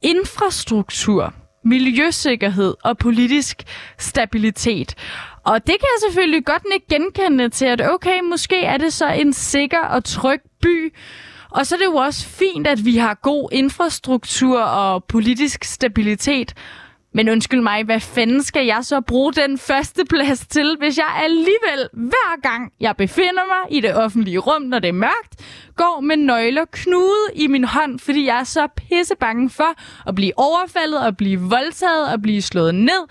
infrastruktur, 0.03 1.33
miljøsikkerhed 1.65 2.73
og 2.83 2.97
politisk 2.97 3.63
stabilitet. 3.99 4.95
Og 5.45 5.67
det 5.67 5.75
kan 5.79 5.87
jeg 5.93 6.09
selvfølgelig 6.09 6.45
godt 6.45 6.63
ikke 6.73 6.87
genkende 6.89 7.49
til, 7.49 7.65
at 7.65 7.81
okay, 7.81 8.19
måske 8.29 8.63
er 8.63 8.77
det 8.77 8.93
så 8.93 9.11
en 9.11 9.33
sikker 9.33 9.79
og 9.79 10.03
tryg 10.03 10.41
by. 10.61 10.93
Og 11.49 11.67
så 11.67 11.75
er 11.75 11.79
det 11.79 11.85
jo 11.85 11.95
også 11.95 12.27
fint, 12.27 12.67
at 12.67 12.85
vi 12.85 12.97
har 12.97 13.13
god 13.13 13.49
infrastruktur 13.51 14.59
og 14.61 15.03
politisk 15.03 15.63
stabilitet. 15.63 16.53
Men 17.13 17.29
undskyld 17.29 17.61
mig, 17.61 17.83
hvad 17.83 17.99
fanden 17.99 18.43
skal 18.43 18.65
jeg 18.65 18.79
så 18.81 19.01
bruge 19.01 19.33
den 19.33 19.57
første 19.57 20.05
plads 20.05 20.47
til, 20.47 20.75
hvis 20.79 20.97
jeg 20.97 21.11
alligevel 21.23 21.89
hver 21.93 22.41
gang 22.41 22.71
jeg 22.79 22.95
befinder 22.97 23.45
mig 23.47 23.77
i 23.77 23.81
det 23.81 23.95
offentlige 23.95 24.37
rum, 24.37 24.61
når 24.61 24.79
det 24.79 24.87
er 24.87 24.93
mørkt, 24.93 25.35
går 25.75 26.01
med 26.01 26.17
nøgler 26.17 26.65
knude 26.71 27.27
i 27.35 27.47
min 27.47 27.63
hånd, 27.63 27.99
fordi 27.99 28.25
jeg 28.25 28.39
er 28.39 28.43
så 28.43 28.67
pisse 28.75 29.15
bange 29.19 29.49
for 29.49 29.75
at 30.07 30.15
blive 30.15 30.31
overfaldet 30.37 30.99
at 30.99 31.17
blive 31.17 31.39
voldtaget 31.39 32.13
og 32.13 32.21
blive 32.21 32.41
slået 32.41 32.75
ned 32.75 33.07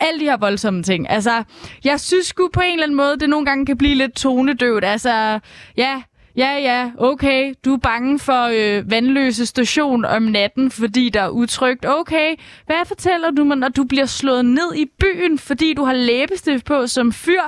alle 0.00 0.20
de 0.20 0.24
her 0.24 0.36
voldsomme 0.36 0.82
ting. 0.82 1.10
Altså, 1.10 1.44
jeg 1.84 2.00
synes 2.00 2.26
sgu 2.26 2.48
på 2.52 2.60
en 2.60 2.72
eller 2.72 2.84
anden 2.84 2.96
måde, 2.96 3.18
det 3.18 3.28
nogle 3.30 3.46
gange 3.46 3.66
kan 3.66 3.78
blive 3.78 3.94
lidt 3.94 4.16
tonedøvt. 4.16 4.84
Altså, 4.84 5.40
ja, 5.76 6.02
Ja, 6.40 6.58
ja, 6.58 6.90
okay. 6.98 7.54
Du 7.64 7.72
er 7.72 7.78
bange 7.78 8.18
for 8.18 8.50
øh, 8.52 8.90
vandløse 8.90 9.46
station 9.46 10.04
om 10.04 10.22
natten, 10.22 10.70
fordi 10.70 11.08
der 11.08 11.20
er 11.20 11.28
utrygt. 11.28 11.86
Okay, 11.88 12.34
hvad 12.66 12.84
fortæller 12.86 13.30
du 13.30 13.44
mig, 13.44 13.56
når 13.56 13.68
du 13.68 13.84
bliver 13.84 14.06
slået 14.06 14.44
ned 14.44 14.74
i 14.74 14.86
byen, 15.00 15.38
fordi 15.38 15.74
du 15.74 15.84
har 15.84 15.92
læbestift 15.92 16.64
på 16.64 16.86
som 16.86 17.12
fyr? 17.12 17.40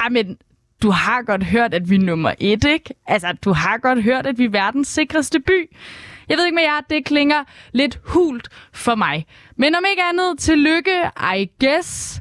Ej, 0.00 0.08
men 0.08 0.36
du 0.82 0.90
har 0.90 1.22
godt 1.22 1.44
hørt, 1.44 1.74
at 1.74 1.90
vi 1.90 1.94
er 1.94 1.98
nummer 1.98 2.34
et, 2.40 2.64
ikke? 2.64 2.94
Altså, 3.06 3.32
du 3.44 3.52
har 3.52 3.78
godt 3.78 4.02
hørt, 4.02 4.26
at 4.26 4.38
vi 4.38 4.44
er 4.44 4.50
verdens 4.50 4.88
sikreste 4.88 5.40
by. 5.40 5.70
Jeg 6.28 6.36
ved 6.38 6.44
ikke 6.44 6.54
med 6.54 6.62
jer, 6.62 6.80
det 6.90 7.04
klinger 7.04 7.44
lidt 7.72 8.00
hult 8.04 8.48
for 8.72 8.94
mig. 8.94 9.26
Men 9.56 9.74
om 9.74 9.84
ikke 9.90 10.02
andet, 10.02 10.38
tillykke, 10.38 11.10
I 11.36 11.50
guess. 11.64 12.20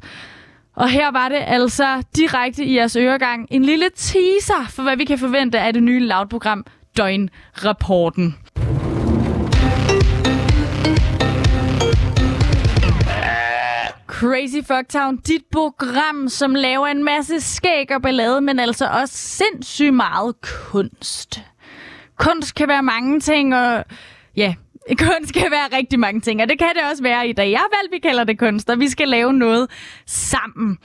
Og 0.78 0.90
her 0.90 1.12
var 1.12 1.30
det 1.30 1.44
altså 1.48 2.04
direkte 2.16 2.64
i 2.64 2.76
jeres 2.76 2.96
øregang 2.96 3.48
en 3.52 3.66
lille 3.66 3.90
teaser 3.96 4.68
for, 4.70 4.84
hvad 4.84 4.98
vi 4.98 5.06
kan 5.06 5.20
forvente 5.20 5.60
af 5.60 5.74
det 5.74 5.84
nye 5.84 6.00
Loud-program 6.00 6.66
Døgnrapporten. 6.98 8.36
Crazy 14.08 14.68
Fucktown, 14.68 15.18
dit 15.18 15.42
program, 15.52 16.30
som 16.30 16.56
laver 16.56 16.88
en 16.88 17.04
masse 17.04 17.42
skæg 17.42 17.92
og 17.92 18.02
ballade, 18.02 18.42
men 18.42 18.60
altså 18.60 18.88
også 18.88 19.18
sindssygt 19.18 19.94
meget 19.94 20.36
kunst. 20.42 21.42
Kunst 22.18 22.56
kan 22.56 22.68
være 22.68 22.84
mange 22.84 23.20
ting, 23.20 23.56
og 23.56 23.86
ja, 24.36 24.54
kunst 24.96 25.34
kan 25.34 25.52
være 25.52 25.78
rigtig 25.78 26.00
mange 26.00 26.22
ting, 26.22 26.42
og 26.42 26.50
det 26.50 26.60
kan 26.60 26.68
det 26.76 26.84
også 26.92 27.04
være 27.04 27.28
i 27.28 27.34
dag. 27.34 27.52
Jeg 27.52 27.60
har 27.60 27.78
valgt, 27.78 27.94
vi 27.94 28.00
kalder 28.00 28.24
det 28.24 28.40
kunst, 28.40 28.70
og 28.70 28.80
vi 28.80 28.90
skal 28.90 29.08
lave 29.08 29.34
noget 29.34 29.70
sammen. 30.06 30.78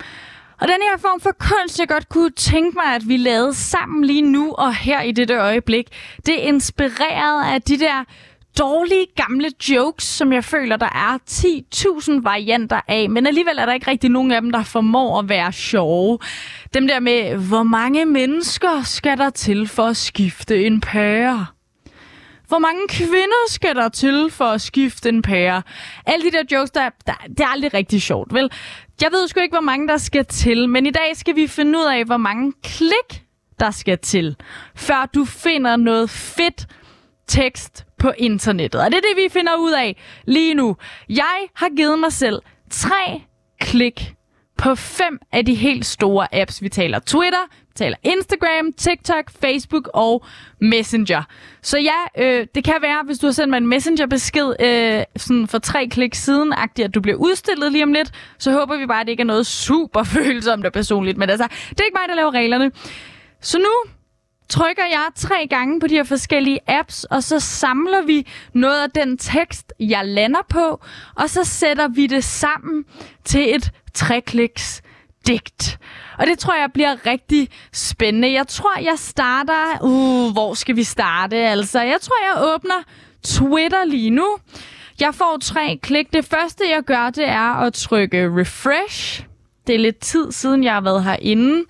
Og 0.61 0.69
den 0.69 0.77
her 0.91 0.99
form 0.99 1.21
for 1.21 1.33
kunst, 1.39 1.81
jeg 1.81 1.89
godt 1.89 2.09
kunne 2.09 2.31
tænke 2.31 2.79
mig, 2.85 2.95
at 2.95 3.09
vi 3.09 3.17
lavede 3.17 3.55
sammen 3.55 4.05
lige 4.05 4.23
nu 4.23 4.53
og 4.53 4.75
her 4.75 5.03
i 5.03 5.13
dette 5.13 5.35
øjeblik, 5.35 5.87
det 6.27 6.35
er 6.35 6.49
inspireret 6.49 7.55
af 7.55 7.63
de 7.63 7.79
der 7.79 8.05
dårlige 8.59 9.07
gamle 9.17 9.51
jokes, 9.69 10.05
som 10.05 10.33
jeg 10.33 10.45
føler, 10.45 10.77
der 10.77 10.87
er 10.87 11.19
10.000 11.31 12.23
varianter 12.23 12.81
af, 12.89 13.11
men 13.11 13.27
alligevel 13.27 13.59
er 13.59 13.67
der 13.67 13.73
ikke 13.73 13.91
rigtig 13.91 14.11
nogen 14.11 14.33
af 14.33 14.41
dem, 14.41 14.51
der 14.51 14.63
formår 14.63 15.19
at 15.19 15.29
være 15.29 15.53
sjove. 15.53 16.19
Dem 16.75 16.89
der 16.89 17.01
med, 17.01 17.37
hvor 17.49 17.63
mange 17.63 18.05
mennesker 18.05 18.83
skal 18.83 19.19
der 19.19 19.31
til 19.31 19.69
for 19.69 19.87
at 19.87 19.97
skifte 19.97 20.67
en 20.67 20.81
pære? 20.81 21.47
Hvor 22.53 22.59
mange 22.59 22.89
kvinder 22.89 23.49
skal 23.49 23.75
der 23.75 23.89
til 23.89 24.31
for 24.31 24.45
at 24.45 24.61
skifte 24.61 25.09
en 25.09 25.23
pære? 25.23 25.63
Alle 26.07 26.31
de 26.31 26.37
der 26.37 26.43
jokes, 26.53 26.71
der, 26.71 26.91
der, 27.07 27.13
det 27.29 27.41
er 27.41 27.47
aldrig 27.47 27.75
rigtig 27.75 28.03
sjovt, 28.03 28.35
vel? 28.35 28.51
Jeg 29.03 29.13
ved 29.13 29.29
sgu 29.29 29.41
ikke, 29.41 29.55
hvor 29.55 29.61
mange 29.61 29.89
der 29.89 29.97
skal 29.97 30.25
til, 30.25 30.69
men 30.69 30.87
i 30.87 30.91
dag 30.91 31.17
skal 31.17 31.37
vi 31.37 31.47
finde 31.47 31.79
ud 31.79 31.85
af, 31.85 32.05
hvor 32.05 32.17
mange 32.17 32.53
klik 32.63 33.23
der 33.61 33.71
skal 33.71 33.99
til, 33.99 34.37
før 34.75 35.07
du 35.15 35.25
finder 35.25 35.77
noget 35.77 36.11
fedt 36.11 36.67
tekst 37.27 37.87
på 37.99 38.13
internettet. 38.19 38.81
Og 38.81 38.87
det 38.91 38.97
er 38.97 39.01
det, 39.01 39.25
vi 39.25 39.29
finder 39.31 39.57
ud 39.57 39.73
af 39.73 39.97
lige 40.25 40.55
nu. 40.55 40.77
Jeg 41.09 41.39
har 41.55 41.69
givet 41.77 41.99
mig 41.99 42.13
selv 42.13 42.43
tre 42.71 43.23
klik 43.61 44.15
på 44.59 44.75
fem 44.75 45.19
af 45.33 45.47
de 45.47 45.55
helt 45.55 45.87
store 45.87 46.35
apps. 46.35 46.63
Vi 46.63 46.69
taler 46.69 46.99
Twitter, 46.99 47.47
taler 47.75 47.97
Instagram, 48.03 48.73
TikTok, 48.73 49.31
Facebook 49.41 49.89
og 49.95 50.25
Messenger. 50.61 51.23
Så 51.63 51.79
ja, 51.79 52.25
øh, 52.25 52.47
det 52.55 52.65
kan 52.65 52.75
være, 52.83 53.03
hvis 53.07 53.19
du 53.19 53.27
har 53.27 53.33
sendt 53.33 53.51
mig 53.51 53.57
en 53.57 53.67
Messenger-besked 53.67 54.55
øh, 54.61 55.03
sådan 55.17 55.47
for 55.49 55.59
tre 55.59 55.87
klik 55.87 56.15
siden, 56.15 56.53
at 56.53 56.95
du 56.95 57.01
bliver 57.01 57.17
udstillet 57.17 57.73
lige 57.73 57.85
om 57.85 57.93
lidt, 57.93 58.11
så 58.39 58.53
håber 58.53 58.77
vi 58.77 58.87
bare, 58.87 59.01
at 59.01 59.07
det 59.07 59.11
ikke 59.11 59.21
er 59.21 59.25
noget 59.25 59.47
super 59.47 60.03
følsomt 60.15 60.67
og 60.67 60.73
personligt. 60.73 61.19
Men 61.19 61.31
altså, 61.31 61.49
det 61.71 61.81
er 61.81 61.85
ikke 61.85 61.99
mig, 62.01 62.09
der 62.09 62.15
laver 62.15 62.35
reglerne. 62.35 62.71
Så 63.41 63.59
nu 63.59 63.91
trykker 64.49 64.85
jeg 64.91 65.07
tre 65.17 65.47
gange 65.51 65.81
på 65.81 65.87
de 65.87 65.95
her 65.95 66.05
forskellige 66.05 66.59
apps, 66.67 67.05
og 67.05 67.23
så 67.23 67.41
samler 67.41 68.03
vi 68.07 68.27
noget 68.55 68.83
af 68.83 68.91
den 68.91 69.19
tekst, 69.19 69.73
jeg 69.81 70.07
lander 70.07 70.43
på, 70.49 70.81
og 71.15 71.31
så 71.31 71.45
sætter 71.45 71.89
vi 71.89 72.07
det 72.07 72.25
sammen 72.25 72.85
til 73.25 73.55
et 73.55 73.71
trekliks 73.95 74.83
digt. 75.27 75.79
Og 76.19 76.27
det 76.27 76.39
tror 76.39 76.55
jeg 76.55 76.69
bliver 76.75 77.07
rigtig 77.07 77.49
spændende. 77.73 78.33
Jeg 78.33 78.47
tror, 78.49 78.79
jeg 78.79 78.95
starter... 78.97 79.79
Uh, 79.83 80.33
hvor 80.33 80.55
skal 80.55 80.77
vi 80.77 80.83
starte? 80.83 81.37
Altså, 81.37 81.81
jeg 81.81 81.99
tror, 82.01 82.17
jeg 82.25 82.55
åbner 82.55 82.83
Twitter 83.25 83.85
lige 83.85 84.11
nu. 84.11 84.37
Jeg 85.01 85.15
får 85.15 85.39
tre 85.43 85.79
klik. 85.83 86.13
Det 86.13 86.25
første, 86.25 86.65
jeg 86.71 86.83
gør, 86.83 87.11
det 87.11 87.29
er 87.29 87.61
at 87.61 87.75
trykke 87.75 88.31
refresh. 88.41 89.25
Det 89.67 89.75
er 89.75 89.79
lidt 89.79 89.99
tid 89.99 90.33
siden, 90.33 90.65
jeg 90.65 90.73
har 90.73 90.81
været 90.81 91.05
herinde. 91.05 91.65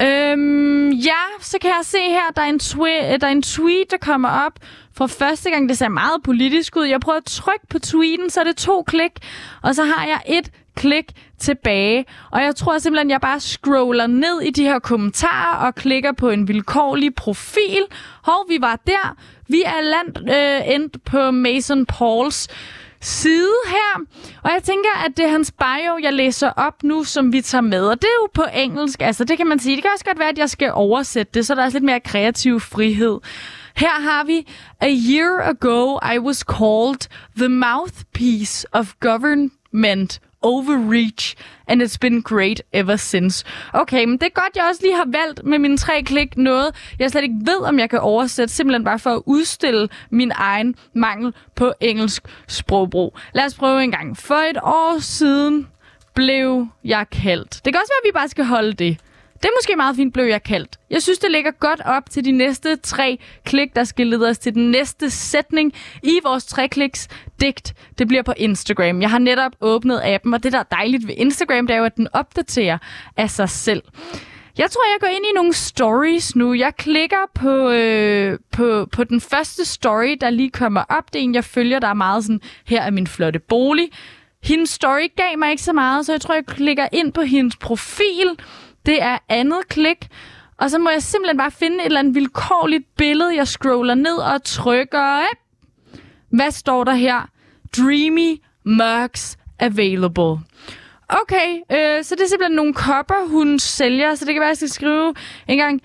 Øhm, 0.00 0.90
ja, 0.90 1.20
så 1.40 1.58
kan 1.60 1.70
jeg 1.70 1.80
se 1.82 1.98
her, 1.98 2.30
der 2.36 2.42
er, 2.42 2.46
en 2.46 2.60
twi- 2.62 3.16
der 3.16 3.26
er 3.26 3.30
en 3.32 3.42
tweet, 3.42 3.90
der 3.90 3.96
kommer 3.96 4.28
op 4.28 4.52
for 4.96 5.06
første 5.06 5.50
gang. 5.50 5.68
Det 5.68 5.78
ser 5.78 5.88
meget 5.88 6.22
politisk 6.24 6.76
ud. 6.76 6.84
Jeg 6.84 7.00
prøver 7.00 7.18
at 7.18 7.24
trykke 7.24 7.66
på 7.70 7.78
tweeten, 7.78 8.30
så 8.30 8.40
er 8.40 8.44
det 8.44 8.56
to 8.56 8.82
klik, 8.82 9.12
og 9.62 9.74
så 9.74 9.84
har 9.84 10.06
jeg 10.06 10.20
et 10.26 10.50
klik 10.76 11.12
tilbage. 11.38 12.04
Og 12.30 12.42
jeg 12.42 12.56
tror 12.56 12.78
simpelthen, 12.78 13.10
jeg 13.10 13.20
bare 13.20 13.40
scroller 13.40 14.06
ned 14.06 14.40
i 14.40 14.50
de 14.50 14.62
her 14.62 14.78
kommentarer 14.78 15.66
og 15.66 15.74
klikker 15.74 16.12
på 16.12 16.30
en 16.30 16.48
vilkårlig 16.48 17.14
profil. 17.14 17.84
Hov, 18.22 18.44
vi 18.48 18.56
var 18.60 18.80
der. 18.86 19.16
Vi 19.48 19.62
er 19.66 19.80
land, 19.80 20.30
øh, 20.30 20.74
endt 20.74 21.04
på 21.04 21.30
Mason 21.30 21.86
Pauls 21.86 22.48
side 23.02 23.54
her. 23.66 24.04
Og 24.42 24.50
jeg 24.50 24.62
tænker, 24.62 25.04
at 25.06 25.16
det 25.16 25.24
er 25.24 25.28
hans 25.28 25.52
bio, 25.52 25.98
jeg 26.02 26.12
læser 26.12 26.50
op 26.50 26.82
nu, 26.82 27.04
som 27.04 27.32
vi 27.32 27.40
tager 27.40 27.62
med. 27.62 27.86
Og 27.86 28.02
det 28.02 28.04
er 28.04 28.22
jo 28.22 28.28
på 28.34 28.44
engelsk, 28.54 29.02
altså 29.02 29.24
det 29.24 29.36
kan 29.36 29.46
man 29.46 29.58
sige. 29.58 29.76
Det 29.76 29.82
kan 29.82 29.90
også 29.94 30.04
godt 30.04 30.18
være, 30.18 30.28
at 30.28 30.38
jeg 30.38 30.50
skal 30.50 30.72
oversætte 30.72 31.30
det, 31.34 31.46
så 31.46 31.54
der 31.54 31.62
er 31.62 31.70
lidt 31.70 31.84
mere 31.84 32.00
kreativ 32.00 32.60
frihed. 32.60 33.18
Her 33.76 34.00
har 34.00 34.24
vi, 34.24 34.48
A 34.80 34.88
year 34.90 35.48
ago 35.48 35.98
I 36.14 36.18
was 36.18 36.38
called 36.38 37.08
the 37.36 37.48
mouthpiece 37.48 38.66
of 38.72 38.92
government 39.00 40.20
overreach, 40.42 41.36
and 41.66 41.82
it's 41.82 41.98
been 42.00 42.22
great 42.22 42.62
ever 42.72 42.96
since. 42.96 43.44
Okay, 43.72 44.04
men 44.04 44.18
det 44.18 44.26
er 44.26 44.40
godt, 44.40 44.56
jeg 44.56 44.64
også 44.68 44.82
lige 44.82 44.96
har 44.96 45.06
valgt 45.06 45.44
med 45.44 45.58
mine 45.58 45.76
tre 45.76 46.02
klik 46.02 46.36
noget, 46.36 46.74
jeg 46.98 47.10
slet 47.10 47.22
ikke 47.22 47.40
ved, 47.40 47.60
om 47.60 47.78
jeg 47.78 47.90
kan 47.90 48.00
oversætte, 48.00 48.54
simpelthen 48.54 48.84
bare 48.84 48.98
for 48.98 49.10
at 49.10 49.22
udstille 49.26 49.88
min 50.10 50.32
egen 50.34 50.74
mangel 50.94 51.34
på 51.54 51.72
engelsk 51.80 52.22
sprogbrug. 52.48 53.18
Lad 53.34 53.44
os 53.44 53.54
prøve 53.54 53.82
en 53.82 53.90
gang. 53.90 54.16
For 54.16 54.34
et 54.34 54.58
år 54.62 54.98
siden 55.00 55.68
blev 56.14 56.66
jeg 56.84 57.06
kaldt. 57.12 57.60
Det 57.64 57.72
kan 57.72 57.80
også 57.80 57.92
være, 57.92 58.02
at 58.02 58.14
vi 58.14 58.18
bare 58.18 58.28
skal 58.28 58.44
holde 58.44 58.72
det. 58.72 58.98
Det 59.42 59.48
er 59.48 59.52
måske 59.58 59.76
meget 59.76 59.96
fint, 59.96 60.14
blev 60.14 60.24
jeg 60.24 60.42
kaldt. 60.42 60.76
Jeg 60.90 61.02
synes, 61.02 61.18
det 61.18 61.30
ligger 61.30 61.50
godt 61.50 61.80
op 61.84 62.10
til 62.10 62.24
de 62.24 62.32
næste 62.32 62.76
tre 62.76 63.18
klik, 63.44 63.76
der 63.76 63.84
skal 63.84 64.06
lede 64.06 64.28
os 64.28 64.38
til 64.38 64.54
den 64.54 64.70
næste 64.70 65.10
sætning 65.10 65.72
i 66.02 66.20
vores 66.24 66.44
tre 66.44 66.68
kliks 66.68 67.08
digt. 67.40 67.74
Det 67.98 68.08
bliver 68.08 68.22
på 68.22 68.32
Instagram. 68.36 69.02
Jeg 69.02 69.10
har 69.10 69.18
netop 69.18 69.52
åbnet 69.60 70.00
appen, 70.04 70.34
og 70.34 70.42
det, 70.42 70.52
der 70.52 70.58
er 70.58 70.62
dejligt 70.62 71.06
ved 71.08 71.14
Instagram, 71.18 71.66
det 71.66 71.74
er 71.74 71.78
jo, 71.78 71.84
at 71.84 71.96
den 71.96 72.08
opdaterer 72.12 72.78
af 73.16 73.30
sig 73.30 73.48
selv. 73.48 73.82
Jeg 74.58 74.70
tror, 74.70 74.82
jeg 74.92 75.00
går 75.00 75.06
ind 75.06 75.24
i 75.30 75.34
nogle 75.34 75.52
stories 75.52 76.36
nu. 76.36 76.54
Jeg 76.54 76.76
klikker 76.76 77.30
på, 77.34 77.70
øh, 77.70 78.38
på, 78.52 78.86
på 78.92 79.04
den 79.04 79.20
første 79.20 79.64
story, 79.64 80.16
der 80.20 80.30
lige 80.30 80.50
kommer 80.50 80.84
op. 80.88 81.12
Det 81.12 81.18
er 81.18 81.22
en, 81.22 81.34
jeg 81.34 81.44
følger, 81.44 81.78
der 81.78 81.88
er 81.88 81.94
meget 81.94 82.24
sådan, 82.24 82.40
her 82.66 82.82
er 82.82 82.90
min 82.90 83.06
flotte 83.06 83.38
bolig. 83.38 83.88
Hendes 84.42 84.70
story 84.70 85.08
gav 85.16 85.38
mig 85.38 85.50
ikke 85.50 85.62
så 85.62 85.72
meget, 85.72 86.06
så 86.06 86.12
jeg 86.12 86.20
tror, 86.20 86.34
jeg 86.34 86.46
klikker 86.46 86.88
ind 86.92 87.12
på 87.12 87.20
hendes 87.20 87.56
profil. 87.56 88.36
Det 88.86 89.02
er 89.02 89.18
andet 89.28 89.68
klik. 89.68 90.08
Og 90.56 90.70
så 90.70 90.78
må 90.78 90.90
jeg 90.90 91.02
simpelthen 91.02 91.38
bare 91.38 91.50
finde 91.50 91.76
et 91.76 91.84
eller 91.84 91.98
andet 91.98 92.14
vilkårligt 92.14 92.96
billede, 92.96 93.36
jeg 93.36 93.48
scroller 93.48 93.94
ned 93.94 94.16
og 94.16 94.44
trykker. 94.44 95.22
Hvad 96.30 96.50
står 96.50 96.84
der 96.84 96.94
her? 96.94 97.28
Dreamy 97.76 98.40
Mercs 98.64 99.38
Available. 99.58 100.40
Okay, 101.08 101.56
øh, 101.72 102.04
så 102.04 102.14
det 102.14 102.22
er 102.22 102.28
simpelthen 102.28 102.56
nogle 102.56 102.74
kopper, 102.74 103.28
hun 103.28 103.58
sælger. 103.58 104.14
Så 104.14 104.24
det 104.24 104.34
kan 104.34 104.40
være, 104.40 104.50
at 104.50 104.62
jeg 104.62 104.68
skal 104.68 104.68
skrive 104.68 105.14
en 105.48 105.58
gang. 105.58 105.82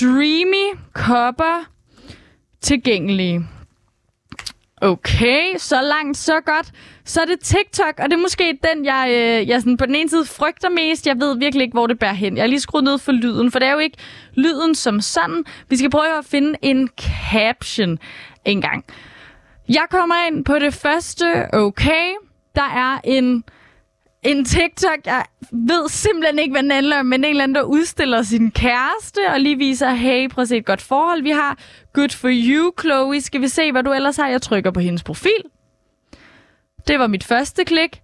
Dreamy 0.00 0.78
kopper 0.92 1.64
tilgængelige. 2.60 3.46
Okay, 4.82 5.56
så 5.58 5.80
langt, 5.82 6.16
så 6.16 6.40
godt. 6.40 6.72
Så 7.04 7.20
er 7.20 7.24
det 7.24 7.40
TikTok, 7.40 7.94
og 7.98 8.04
det 8.04 8.12
er 8.12 8.20
måske 8.20 8.58
den, 8.74 8.84
jeg, 8.84 9.08
øh, 9.10 9.48
jeg 9.48 9.60
sådan 9.60 9.76
på 9.76 9.86
den 9.86 9.94
ene 9.94 10.08
side 10.08 10.24
frygter 10.24 10.68
mest. 10.68 11.06
Jeg 11.06 11.20
ved 11.20 11.38
virkelig 11.38 11.62
ikke, 11.64 11.74
hvor 11.74 11.86
det 11.86 11.98
bærer 11.98 12.12
hen. 12.12 12.36
Jeg 12.36 12.42
har 12.42 12.48
lige 12.48 12.60
skruet 12.60 12.84
ned 12.84 12.98
for 12.98 13.12
lyden, 13.12 13.50
for 13.50 13.58
det 13.58 13.68
er 13.68 13.72
jo 13.72 13.78
ikke 13.78 13.98
lyden 14.34 14.74
som 14.74 15.00
sådan. 15.00 15.44
Vi 15.68 15.76
skal 15.76 15.90
prøve 15.90 16.18
at 16.18 16.24
finde 16.24 16.54
en 16.62 16.88
caption 16.98 17.98
en 18.44 18.60
gang. 18.60 18.84
Jeg 19.68 19.86
kommer 19.90 20.14
ind 20.26 20.44
på 20.44 20.58
det 20.58 20.74
første. 20.74 21.54
Okay, 21.54 22.10
der 22.54 22.62
er 22.62 23.00
en 23.04 23.44
en 24.22 24.44
TikTok, 24.44 25.06
jeg 25.06 25.24
ved 25.52 25.88
simpelthen 25.88 26.38
ikke, 26.38 26.52
hvad 26.52 26.62
den 26.62 26.70
handler 26.70 26.98
om, 26.98 27.06
men 27.06 27.24
en 27.24 27.30
eller 27.30 27.42
anden, 27.42 27.54
der 27.54 27.62
udstiller 27.62 28.22
sin 28.22 28.50
kæreste 28.50 29.18
og 29.32 29.40
lige 29.40 29.56
viser, 29.56 29.90
hey, 29.90 30.28
prøv 30.28 30.42
at 30.42 30.48
se 30.48 30.56
et 30.56 30.66
godt 30.66 30.80
forhold, 30.82 31.22
vi 31.22 31.30
har. 31.30 31.58
Good 31.92 32.08
for 32.08 32.28
you, 32.32 32.72
Chloe. 32.80 33.20
Skal 33.20 33.40
vi 33.40 33.48
se, 33.48 33.72
hvad 33.72 33.82
du 33.82 33.92
ellers 33.92 34.16
har? 34.16 34.28
Jeg 34.28 34.42
trykker 34.42 34.70
på 34.70 34.80
hendes 34.80 35.02
profil. 35.02 35.42
Det 36.88 36.98
var 36.98 37.06
mit 37.06 37.24
første 37.24 37.64
klik. 37.64 38.00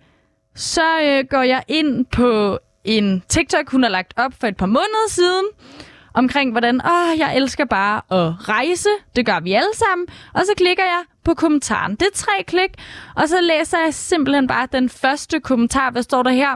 Så 0.54 1.00
øh, 1.02 1.24
går 1.30 1.42
jeg 1.42 1.62
ind 1.68 2.06
på 2.06 2.58
en 2.84 3.22
TikTok, 3.28 3.70
hun 3.70 3.82
har 3.82 3.90
lagt 3.90 4.14
op 4.16 4.32
for 4.40 4.46
et 4.46 4.56
par 4.56 4.66
måneder 4.66 5.08
siden, 5.08 5.44
omkring 6.14 6.50
hvordan, 6.50 6.80
åh, 6.86 7.18
jeg 7.18 7.36
elsker 7.36 7.64
bare 7.64 7.96
at 7.96 8.48
rejse. 8.48 8.88
Det 9.16 9.26
gør 9.26 9.40
vi 9.40 9.52
alle 9.52 9.74
sammen. 9.74 10.06
Og 10.34 10.40
så 10.40 10.52
klikker 10.56 10.84
jeg 10.84 11.02
på 11.24 11.34
kommentaren. 11.34 11.92
Det 11.92 12.02
er 12.02 12.14
tre 12.14 12.32
klik, 12.46 12.70
og 13.16 13.28
så 13.28 13.40
læser 13.40 13.78
jeg 13.78 13.94
simpelthen 13.94 14.46
bare 14.46 14.68
den 14.72 14.88
første 14.88 15.40
kommentar. 15.40 15.90
Hvad 15.90 16.02
står 16.02 16.22
der 16.22 16.30
her? 16.30 16.50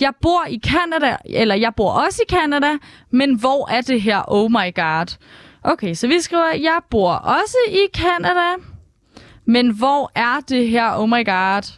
Jeg 0.00 0.12
bor 0.22 0.44
i 0.48 0.60
Canada, 0.66 1.16
eller 1.24 1.54
jeg 1.54 1.74
bor 1.74 1.90
også 1.90 2.22
i 2.28 2.32
Canada, 2.34 2.72
men 3.10 3.34
hvor 3.34 3.70
er 3.70 3.80
det 3.80 4.02
her? 4.02 4.22
Oh 4.28 4.50
my 4.50 4.74
god. 4.74 5.16
Okay, 5.62 5.94
så 5.94 6.06
vi 6.06 6.20
skriver, 6.20 6.52
jeg 6.60 6.78
bor 6.90 7.12
også 7.12 7.56
i 7.68 7.86
Canada, 7.96 8.62
men 9.44 9.70
hvor 9.70 10.12
er 10.14 10.40
det 10.48 10.68
her? 10.68 10.98
Oh 10.98 11.08
my 11.08 11.24
god. 11.26 11.72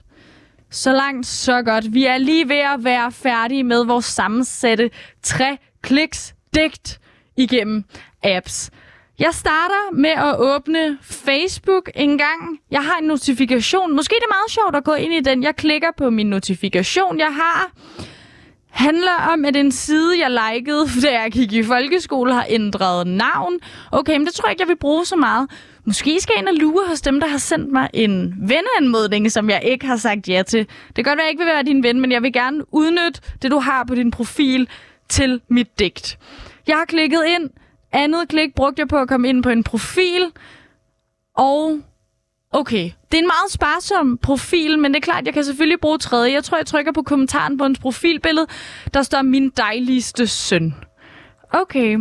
Så 0.71 0.93
langt, 0.93 1.27
så 1.27 1.63
godt. 1.63 1.95
Vi 1.95 2.05
er 2.07 2.19
lige 2.19 2.49
ved 2.49 2.57
at 2.57 2.85
være 2.85 3.13
færdige 3.13 3.65
med 3.65 3.85
vores 3.85 4.05
sammensatte 4.05 4.91
tre 5.23 5.59
kliks 5.83 6.35
digt 6.55 7.01
igennem 7.39 7.85
apps. 8.23 8.71
Jeg 9.19 9.31
starter 9.33 9.93
med 9.93 10.11
at 10.11 10.39
åbne 10.39 10.99
Facebook 11.03 11.91
en 11.95 12.19
gang. 12.19 12.61
Jeg 12.71 12.85
har 12.85 12.99
en 12.99 13.07
notifikation. 13.07 13.97
Måske 13.97 14.15
det 14.15 14.25
er 14.25 14.35
meget 14.35 14.51
sjovt 14.51 14.77
at 14.77 14.85
gå 14.85 14.95
ind 14.95 15.13
i 15.13 15.21
den. 15.21 15.43
Jeg 15.43 15.57
klikker 15.57 15.89
på 15.97 16.11
min 16.11 16.27
notifikation, 16.27 17.19
jeg 17.19 17.35
har. 17.35 17.71
Handler 18.71 19.33
om, 19.33 19.45
at 19.45 19.57
en 19.57 19.73
side, 19.73 20.21
jeg 20.21 20.31
likede, 20.31 20.87
da 21.03 21.21
jeg 21.21 21.31
gik 21.33 21.53
i 21.53 21.63
folkeskole, 21.63 22.35
har 22.35 22.47
ændret 22.49 23.07
navn. 23.07 23.59
Okay, 23.93 24.17
men 24.17 24.27
det 24.27 24.35
tror 24.35 24.49
jeg 24.49 24.53
ikke, 24.53 24.63
jeg 24.63 24.69
vil 24.69 24.77
bruge 24.77 25.05
så 25.05 25.17
meget. 25.17 25.51
Måske 25.85 26.21
skal 26.21 26.33
jeg 26.37 26.41
ind 26.41 26.49
og 26.49 26.55
lure 26.55 26.89
hos 26.89 27.01
dem, 27.01 27.21
der 27.21 27.27
har 27.27 27.39
sendt 27.39 27.73
mig 27.73 27.91
en 27.95 28.35
venneanmodning, 28.39 29.33
som 29.33 29.51
jeg 29.51 29.63
ikke 29.65 29.87
har 29.87 29.97
sagt 29.97 30.29
ja 30.29 30.43
til. 30.43 30.67
Det 30.87 30.95
kan 30.95 31.05
godt 31.05 31.17
være, 31.17 31.25
at 31.25 31.27
jeg 31.27 31.31
ikke 31.31 31.45
vil 31.45 31.53
være 31.53 31.63
din 31.63 31.83
ven, 31.83 32.01
men 32.01 32.13
jeg 32.13 32.23
vil 32.23 32.33
gerne 32.33 32.75
udnytte 32.75 33.21
det, 33.43 33.51
du 33.51 33.59
har 33.59 33.85
på 33.85 33.95
din 33.95 34.11
profil 34.11 34.69
til 35.09 35.41
mit 35.49 35.79
digt. 35.79 36.19
Jeg 36.69 36.77
har 36.77 36.85
klikket 36.85 37.25
ind. 37.27 37.51
Andet 37.93 38.29
klik 38.29 38.55
brugte 38.55 38.81
jeg 38.81 38.89
på 38.89 38.97
at 38.99 39.09
komme 39.09 39.29
ind 39.29 39.43
på 39.43 39.49
en 39.49 39.65
profil. 39.65 40.33
Og 41.37 41.81
okay, 42.51 42.91
det 43.13 43.19
er 43.19 43.23
en 43.23 43.27
meget 43.27 43.51
sparsom 43.51 44.19
profil, 44.19 44.79
men 44.79 44.95
det 44.95 45.01
er 45.01 45.05
klart, 45.05 45.27
jeg 45.27 45.35
kan 45.35 45.45
selvfølgelig 45.45 45.81
bruge 45.81 45.99
tredje. 45.99 46.33
Jeg 46.33 46.45
tror, 46.45 46.57
jeg 46.57 46.67
trykker 46.67 46.93
på 46.93 47.03
kommentaren 47.03 47.59
på 47.59 47.65
hans 47.65 47.79
profilbillede. 47.79 48.47
Der 48.95 49.03
står 49.03 49.23
min 49.23 49.51
dejligste 49.57 50.27
søn. 50.27 50.75
Okay. 51.51 51.99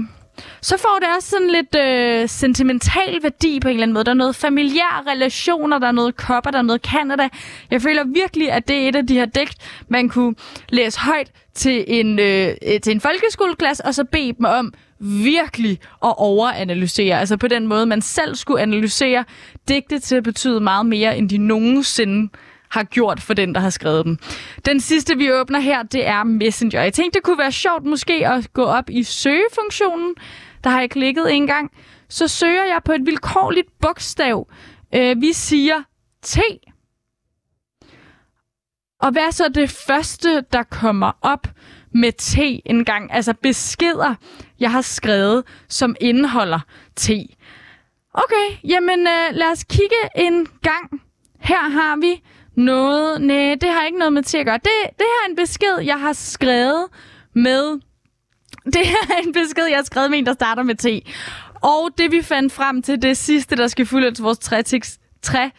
Så 0.62 0.78
får 0.78 1.00
det 1.00 1.08
også 1.16 1.30
sådan 1.30 1.52
lidt 1.52 1.76
øh, 1.76 2.30
sentimental 2.30 3.20
værdi 3.24 3.60
på 3.60 3.68
en 3.68 3.74
eller 3.74 3.84
anden 3.84 3.94
måde. 3.94 4.04
Der 4.04 4.12
er 4.12 4.16
noget 4.16 4.36
familiær 4.36 5.04
relationer, 5.08 5.80
der 5.80 5.88
er 5.88 5.92
noget 5.92 6.16
kopper, 6.16 6.52
der 6.52 6.58
er 6.58 6.62
noget 6.62 6.82
Canada. 6.82 7.30
Jeg 7.72 7.82
føler 7.82 8.04
virkelig, 8.04 8.52
at 8.52 8.68
det 8.68 8.76
er 8.76 8.90
et 8.90 8.96
af 8.96 9.08
de 9.08 9.14
her 9.14 9.26
digt, 9.26 9.56
man 9.88 10.10
kunne 10.10 10.36
læse 10.70 11.00
højt 11.00 11.32
til 11.54 11.86
en, 11.88 12.20
øh, 12.20 12.56
til 12.84 12.92
en 12.92 13.02
folkeskoleklasse, 13.02 13.86
og 13.86 13.96
så 13.96 14.04
bede 14.04 14.34
dem 14.34 14.46
om 14.46 14.74
virkelig 15.00 15.80
at 16.04 16.14
overanalysere. 16.18 17.20
Altså 17.20 17.38
på 17.38 17.48
den 17.48 17.68
måde, 17.68 17.86
man 17.86 18.02
selv 18.02 18.36
skulle 18.36 18.62
analysere 18.62 19.24
digte 19.68 20.00
til 20.00 20.16
at 20.16 20.24
betyde 20.24 20.60
meget 20.60 20.86
mere, 20.86 21.18
end 21.18 21.30
de 21.30 21.38
nogensinde 21.38 22.30
har 22.70 22.84
gjort 22.84 23.22
for 23.22 23.34
den, 23.34 23.56
der 23.56 23.62
har 23.62 23.70
skrevet 23.70 24.06
dem. 24.06 24.18
Den 24.66 24.80
sidste, 24.80 25.18
vi 25.18 25.34
åbner 25.34 25.60
her, 25.60 25.84
det 25.84 26.08
er 26.08 26.24
Messenger. 26.24 26.82
Jeg 26.82 26.94
tænkte, 26.94 27.18
det 27.18 27.24
kunne 27.24 27.38
være 27.38 27.52
sjovt 27.52 27.86
måske 27.86 28.28
at 28.28 28.54
gå 28.54 28.64
op 28.64 28.90
i 28.90 29.04
søgefunktionen. 29.04 30.16
Der 30.64 30.70
har 30.70 30.80
jeg 30.80 30.90
klikket 30.90 31.34
en 31.34 31.48
gang. 31.48 31.72
Så 32.10 32.28
søger 32.28 32.66
jeg 32.66 32.82
på 32.86 32.92
et 32.92 33.06
vilkårligt 33.06 33.68
bogstav. 33.82 34.48
Øh, 34.96 35.22
vi 35.22 35.34
siger 35.34 35.82
T. 36.24 36.38
Og 39.02 39.12
hvad 39.12 39.22
er 39.22 39.32
så 39.32 39.50
det 39.50 39.70
første, 39.70 40.44
der 40.52 40.64
kommer 40.64 41.12
op 41.22 41.48
med 41.94 42.12
T 42.12 42.38
en 42.66 42.86
gang? 42.86 43.14
Altså 43.14 43.34
beskeder, 43.34 44.16
jeg 44.60 44.72
har 44.72 44.82
skrevet, 44.82 45.44
som 45.70 45.96
indeholder 46.02 46.60
T. 46.96 47.10
Okay, 48.14 48.58
jamen 48.64 49.00
øh, 49.00 49.36
lad 49.36 49.52
os 49.52 49.64
kigge 49.64 49.96
en 50.16 50.48
gang. 50.62 51.02
Her 51.40 51.70
har 51.70 51.96
vi 51.96 52.24
noget... 52.58 53.22
Nej, 53.22 53.56
det 53.62 53.70
har 53.70 53.86
ikke 53.86 54.00
noget 54.00 54.14
med 54.14 54.24
til 54.24 54.38
at 54.38 54.46
gøre. 54.46 54.58
Det, 54.58 54.72
det 54.98 55.06
her 55.06 55.26
er 55.26 55.30
en 55.30 55.36
besked, 55.36 55.80
jeg 55.84 56.00
har 56.00 56.14
skrevet 56.14 56.86
med... 57.34 57.80
Det 58.66 58.88
her 58.88 59.16
er 59.18 59.22
en 59.28 59.34
besked, 59.34 59.66
jeg 59.66 59.78
har 59.78 59.84
skrevet 59.84 60.10
med 60.10 60.20
en, 60.20 60.26
der 60.26 60.34
starter 60.34 60.64
med 60.64 60.76
T. 60.76 60.86
Og 61.62 61.90
det 61.98 62.12
vi 62.12 62.22
fandt 62.22 62.54
frem 62.54 62.82
til, 62.82 63.02
det 63.02 63.18
sidste, 63.18 63.56
der 63.56 63.68
skal 63.68 63.86
fylde 63.86 64.12
til 64.12 64.24
vores 64.24 64.40
tre, 64.40 64.64
tre 65.22 65.52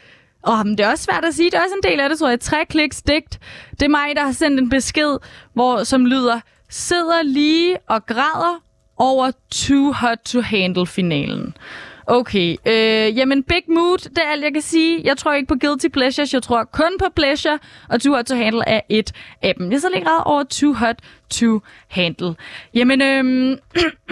og 0.42 0.66
men 0.66 0.78
det 0.78 0.86
er 0.86 0.90
også 0.90 1.04
svært 1.04 1.24
at 1.24 1.34
sige. 1.34 1.50
Det 1.50 1.58
er 1.58 1.62
også 1.62 1.74
en 1.84 1.90
del 1.90 2.00
af 2.00 2.08
det, 2.08 2.18
tror 2.18 2.28
jeg. 2.28 2.40
Tre 2.40 2.66
kliks 2.66 3.02
digt. 3.02 3.38
Det 3.70 3.82
er 3.82 3.88
mig, 3.88 4.16
der 4.16 4.24
har 4.24 4.32
sendt 4.32 4.60
en 4.60 4.68
besked, 4.68 5.18
hvor, 5.54 5.84
som 5.84 6.06
lyder, 6.06 6.40
sidder 6.68 7.22
lige 7.22 7.78
og 7.88 8.06
græder 8.06 8.62
over 8.96 9.30
Too 9.50 9.92
Hot 9.92 10.18
to 10.18 10.40
Handle 10.40 10.86
finalen. 10.86 11.54
Okay, 12.10 12.56
øh, 12.66 13.18
jamen 13.18 13.42
Big 13.42 13.62
Mood, 13.68 13.98
det 13.98 14.18
er 14.18 14.30
alt, 14.32 14.44
jeg 14.44 14.52
kan 14.52 14.62
sige. 14.62 15.00
Jeg 15.04 15.16
tror 15.16 15.32
ikke 15.32 15.46
på 15.46 15.54
Guilty 15.60 15.88
Pleasures, 15.88 16.34
jeg 16.34 16.42
tror 16.42 16.64
kun 16.64 16.98
på 16.98 17.04
Pleasure, 17.16 17.58
og 17.88 18.02
Too 18.02 18.14
Hot 18.14 18.24
to 18.24 18.34
Handle 18.36 18.68
er 18.68 18.80
et 18.88 19.12
af 19.42 19.54
dem. 19.58 19.72
Jeg 19.72 19.80
så 19.80 19.88
lige 19.94 20.04
ret 20.08 20.24
over 20.24 20.44
Too 20.44 20.72
Hot 20.72 20.96
to 21.30 21.60
Handle. 21.88 22.34
Jamen, 22.74 23.02
øhm, 23.02 23.58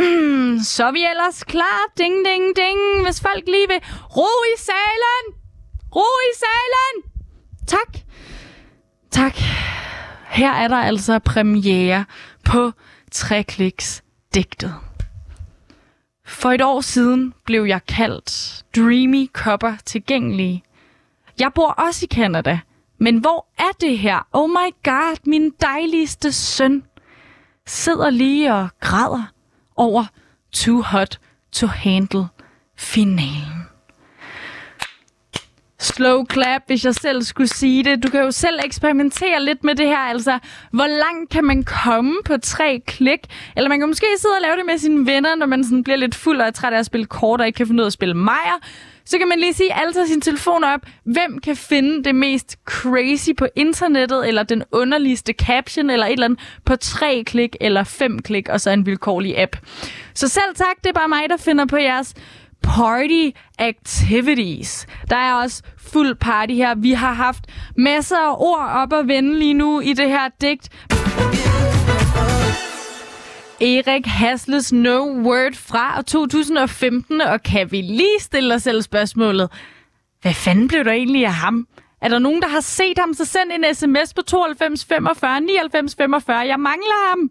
så 0.74 0.84
er 0.86 0.92
vi 0.92 1.04
ellers 1.10 1.44
klar. 1.44 1.80
Ding, 1.98 2.14
ding, 2.26 2.56
ding. 2.56 3.04
Hvis 3.04 3.20
folk 3.20 3.44
lige 3.46 3.68
vil 3.68 3.80
ro 4.16 4.28
i 4.54 4.56
salen. 4.58 5.40
Ro 5.96 6.06
i 6.30 6.34
salen. 6.36 7.12
Tak. 7.66 8.02
Tak. 9.10 9.36
Her 10.28 10.52
er 10.52 10.68
der 10.68 10.76
altså 10.76 11.18
premiere 11.18 12.04
på 12.44 12.72
Trekliks 13.12 14.02
digtet. 14.34 14.74
For 16.26 16.52
et 16.52 16.62
år 16.62 16.80
siden 16.80 17.34
blev 17.44 17.64
jeg 17.64 17.86
kaldt 17.86 18.62
Dreamy 18.76 19.30
Copper 19.32 19.76
tilgængelig. 19.84 20.62
Jeg 21.40 21.52
bor 21.54 21.68
også 21.68 22.04
i 22.04 22.14
Canada, 22.14 22.60
men 22.98 23.18
hvor 23.18 23.46
er 23.58 23.72
det 23.80 23.98
her? 23.98 24.26
Oh 24.32 24.50
my 24.50 24.74
god, 24.84 25.16
min 25.26 25.52
dejligste 25.60 26.32
søn 26.32 26.82
sidder 27.66 28.10
lige 28.10 28.54
og 28.54 28.68
græder 28.80 29.32
over 29.76 30.04
Too 30.52 30.82
Hot 30.82 31.18
to 31.52 31.66
Handle 31.66 32.26
finalen 32.76 33.75
slow 35.80 36.24
clap, 36.32 36.62
hvis 36.66 36.84
jeg 36.84 36.94
selv 36.94 37.22
skulle 37.22 37.48
sige 37.48 37.84
det. 37.84 38.02
Du 38.02 38.10
kan 38.10 38.20
jo 38.20 38.30
selv 38.30 38.58
eksperimentere 38.64 39.44
lidt 39.44 39.64
med 39.64 39.74
det 39.74 39.86
her. 39.86 39.98
Altså, 39.98 40.38
hvor 40.70 40.86
langt 40.86 41.30
kan 41.30 41.44
man 41.44 41.64
komme 41.64 42.14
på 42.24 42.36
tre 42.42 42.82
klik? 42.86 43.20
Eller 43.56 43.68
man 43.68 43.78
kan 43.78 43.88
måske 43.88 44.06
sidde 44.18 44.34
og 44.34 44.42
lave 44.42 44.56
det 44.56 44.66
med 44.66 44.78
sine 44.78 45.06
venner, 45.06 45.34
når 45.34 45.46
man 45.46 45.64
sådan 45.64 45.84
bliver 45.84 45.96
lidt 45.96 46.14
fuld 46.14 46.40
og 46.40 46.46
er 46.46 46.50
træt 46.50 46.72
af 46.72 46.78
at 46.78 46.86
spille 46.86 47.06
kort 47.06 47.40
og 47.40 47.46
ikke 47.46 47.56
kan 47.56 47.66
finde 47.66 47.80
ud 47.80 47.84
af 47.84 47.88
at 47.88 47.92
spille 47.92 48.14
mejer. 48.14 48.58
Så 49.04 49.18
kan 49.18 49.28
man 49.28 49.38
lige 49.38 49.52
sige, 49.52 49.74
alle 49.74 50.06
sin 50.06 50.20
telefon 50.20 50.64
op. 50.64 50.80
Hvem 51.04 51.38
kan 51.38 51.56
finde 51.56 52.04
det 52.04 52.14
mest 52.14 52.56
crazy 52.64 53.30
på 53.38 53.46
internettet, 53.56 54.28
eller 54.28 54.42
den 54.42 54.62
underligste 54.72 55.32
caption, 55.32 55.90
eller 55.90 56.06
et 56.06 56.12
eller 56.12 56.24
andet 56.24 56.40
på 56.64 56.76
tre 56.76 57.22
klik 57.26 57.56
eller 57.60 57.84
fem 57.84 58.22
klik, 58.22 58.48
og 58.48 58.60
så 58.60 58.70
en 58.70 58.86
vilkårlig 58.86 59.38
app. 59.38 59.56
Så 60.14 60.28
selv 60.28 60.54
tak, 60.54 60.76
det 60.84 60.86
er 60.86 60.92
bare 60.92 61.08
mig, 61.08 61.22
der 61.28 61.36
finder 61.36 61.66
på 61.66 61.76
jeres 61.76 62.14
party 62.66 63.30
activities. 63.58 64.86
Der 65.10 65.16
er 65.16 65.34
også 65.34 65.62
fuld 65.78 66.14
party 66.14 66.52
her. 66.52 66.74
Vi 66.74 66.92
har 66.92 67.12
haft 67.12 67.44
masser 67.76 68.16
af 68.16 68.34
ord 68.38 68.70
op 68.74 68.92
at 68.92 69.08
vende 69.08 69.38
lige 69.38 69.54
nu 69.54 69.80
i 69.80 69.92
det 69.92 70.08
her 70.08 70.28
digt. 70.40 70.68
Erik 73.60 74.06
Hasles 74.06 74.72
No 74.72 74.98
Word 75.00 75.54
fra 75.54 76.02
2015, 76.02 77.20
og 77.20 77.42
kan 77.42 77.72
vi 77.72 77.80
lige 77.80 78.20
stille 78.20 78.54
os 78.54 78.62
selv 78.62 78.82
spørgsmålet, 78.82 79.50
hvad 80.22 80.34
fanden 80.34 80.68
blev 80.68 80.84
der 80.84 80.92
egentlig 80.92 81.26
af 81.26 81.34
ham? 81.34 81.66
Er 82.02 82.08
der 82.08 82.18
nogen, 82.18 82.42
der 82.42 82.48
har 82.48 82.60
set 82.60 82.98
ham, 82.98 83.14
så 83.14 83.24
send 83.24 83.52
en 83.52 83.74
sms 83.74 84.14
på 84.14 84.22
92 84.22 84.84
45 84.84 85.40
99 85.40 85.94
45. 85.94 86.38
Jeg 86.38 86.60
mangler 86.60 87.08
ham. 87.10 87.30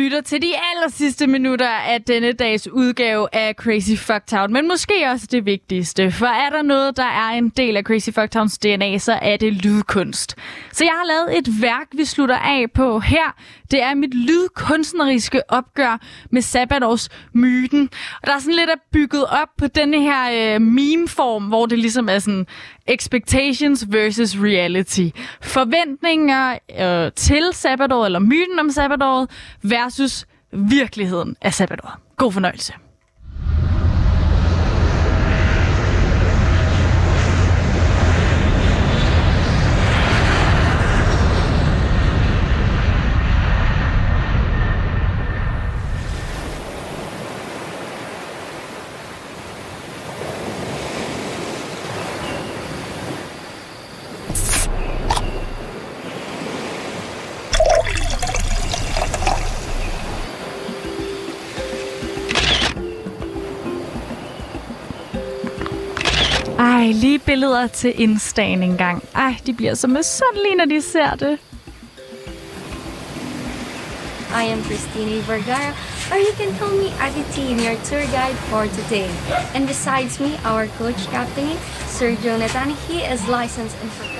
lytter 0.00 0.20
til 0.20 0.42
de 0.42 0.46
aller 0.46 0.90
sidste 0.90 1.26
minutter 1.26 1.68
af 1.68 2.02
denne 2.02 2.32
dags 2.32 2.68
udgave 2.68 3.28
af 3.32 3.54
Crazy 3.54 3.96
Fuck 3.96 4.26
Town, 4.26 4.52
men 4.52 4.68
måske 4.68 4.94
også 5.10 5.26
det 5.30 5.46
vigtigste. 5.46 6.12
For 6.12 6.26
er 6.26 6.50
der 6.50 6.62
noget, 6.62 6.96
der 6.96 7.04
er 7.04 7.28
en 7.30 7.48
del 7.48 7.76
af 7.76 7.82
Crazy 7.82 8.10
Fuck 8.10 8.30
Towns 8.30 8.58
DNA, 8.58 8.98
så 8.98 9.18
er 9.22 9.36
det 9.36 9.52
lydkunst. 9.52 10.36
Så 10.72 10.84
jeg 10.84 10.92
har 10.92 11.06
lavet 11.06 11.38
et 11.38 11.62
værk, 11.62 11.86
vi 11.92 12.04
slutter 12.04 12.36
af 12.36 12.66
på 12.74 13.00
her. 13.00 13.36
Det 13.70 13.82
er 13.82 13.94
mit 13.94 14.14
lydkunstneriske 14.14 15.42
opgør 15.50 16.00
med 16.30 16.42
Sabbatårs 16.42 17.08
myten. 17.32 17.90
Og 18.22 18.26
der 18.26 18.34
er 18.34 18.38
sådan 18.38 18.54
lidt 18.54 18.70
at 18.70 18.78
bygget 18.92 19.24
op 19.24 19.48
på 19.58 19.66
denne 19.66 20.00
her 20.00 20.54
øh, 20.54 20.60
meme-form, 20.60 21.44
hvor 21.44 21.66
det 21.66 21.78
ligesom 21.78 22.08
er 22.08 22.18
sådan 22.18 22.46
expectations 22.86 23.86
versus 23.88 24.36
reality. 24.36 25.08
Forventninger 25.42 26.58
øh, 26.80 27.12
til 27.12 27.48
sabbatåret, 27.52 28.06
eller 28.06 28.18
myten 28.18 28.58
om 28.58 28.70
sabbatåret, 28.70 29.30
versus 29.62 29.89
virkeligheden 30.52 31.36
af 31.40 31.54
sabbatår. 31.54 31.98
God 32.16 32.32
fornøjelse. 32.32 32.72
Ej, 66.60 66.92
lige 66.92 67.18
billeder 67.18 67.66
til 67.66 67.90
Insta'en 67.90 68.42
engang. 68.42 69.04
Ej, 69.14 69.34
de 69.46 69.52
bliver 69.52 69.74
så 69.74 69.86
misundelige, 69.86 70.54
når 70.56 70.64
de 70.64 70.82
ser 70.82 71.14
det. 71.14 71.38
I 74.42 74.44
am 74.52 74.62
Christine 74.64 75.28
Vergara, 75.28 75.72
or 76.12 76.18
you 76.26 76.32
can 76.40 76.50
call 76.58 76.72
me 76.82 76.88
Aditi, 77.06 77.46
your 77.66 77.76
tour 77.88 78.04
guide 78.16 78.38
for 78.50 78.64
today. 78.78 79.10
And 79.54 79.66
besides 79.66 80.20
me, 80.20 80.30
our 80.50 80.66
coach 80.78 81.02
captain, 81.14 81.56
Sir 81.86 82.10
Jonathan, 82.24 82.70
he 82.88 82.98
is 83.14 83.20
licensed 83.28 83.76
in 83.82 83.88
professional. 83.88 84.19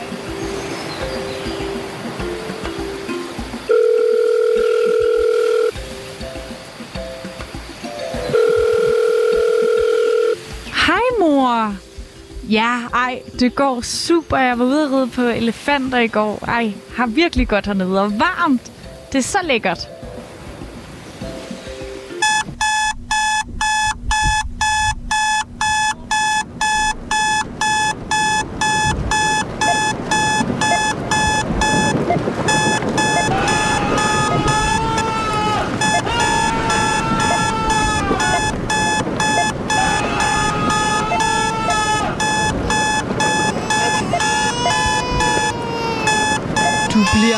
Ja, 12.50 12.88
ej, 12.94 13.22
det 13.38 13.54
går 13.54 13.80
super. 13.80 14.36
Jeg 14.36 14.58
var 14.58 14.64
ude 14.64 14.84
at 14.84 14.90
ride 14.92 15.10
på 15.10 15.22
elefanter 15.22 15.98
i 15.98 16.06
går. 16.08 16.44
Ej, 16.48 16.72
har 16.96 17.06
virkelig 17.06 17.48
godt 17.48 17.66
hernede 17.66 18.02
og 18.02 18.12
varmt. 18.20 18.72
Det 19.12 19.18
er 19.18 19.22
så 19.22 19.38
lækkert. 19.44 19.88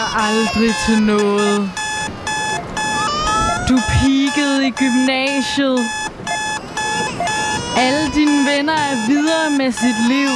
Bliver 0.02 0.22
aldrig 0.28 0.74
til 0.86 1.02
noget. 1.02 1.70
Du 3.68 3.78
peakede 3.88 4.66
i 4.66 4.70
gymnasiet. 4.70 5.78
Alle 7.76 8.10
dine 8.14 8.50
venner 8.50 8.72
er 8.72 9.06
videre 9.06 9.50
med 9.58 9.72
sit 9.72 10.08
liv. 10.08 10.28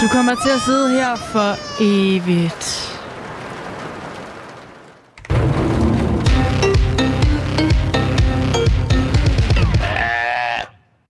Du 0.00 0.08
kommer 0.08 0.34
til 0.34 0.50
at 0.50 0.60
sidde 0.66 0.90
her 0.90 1.16
for 1.16 1.56
evigt. 1.80 2.87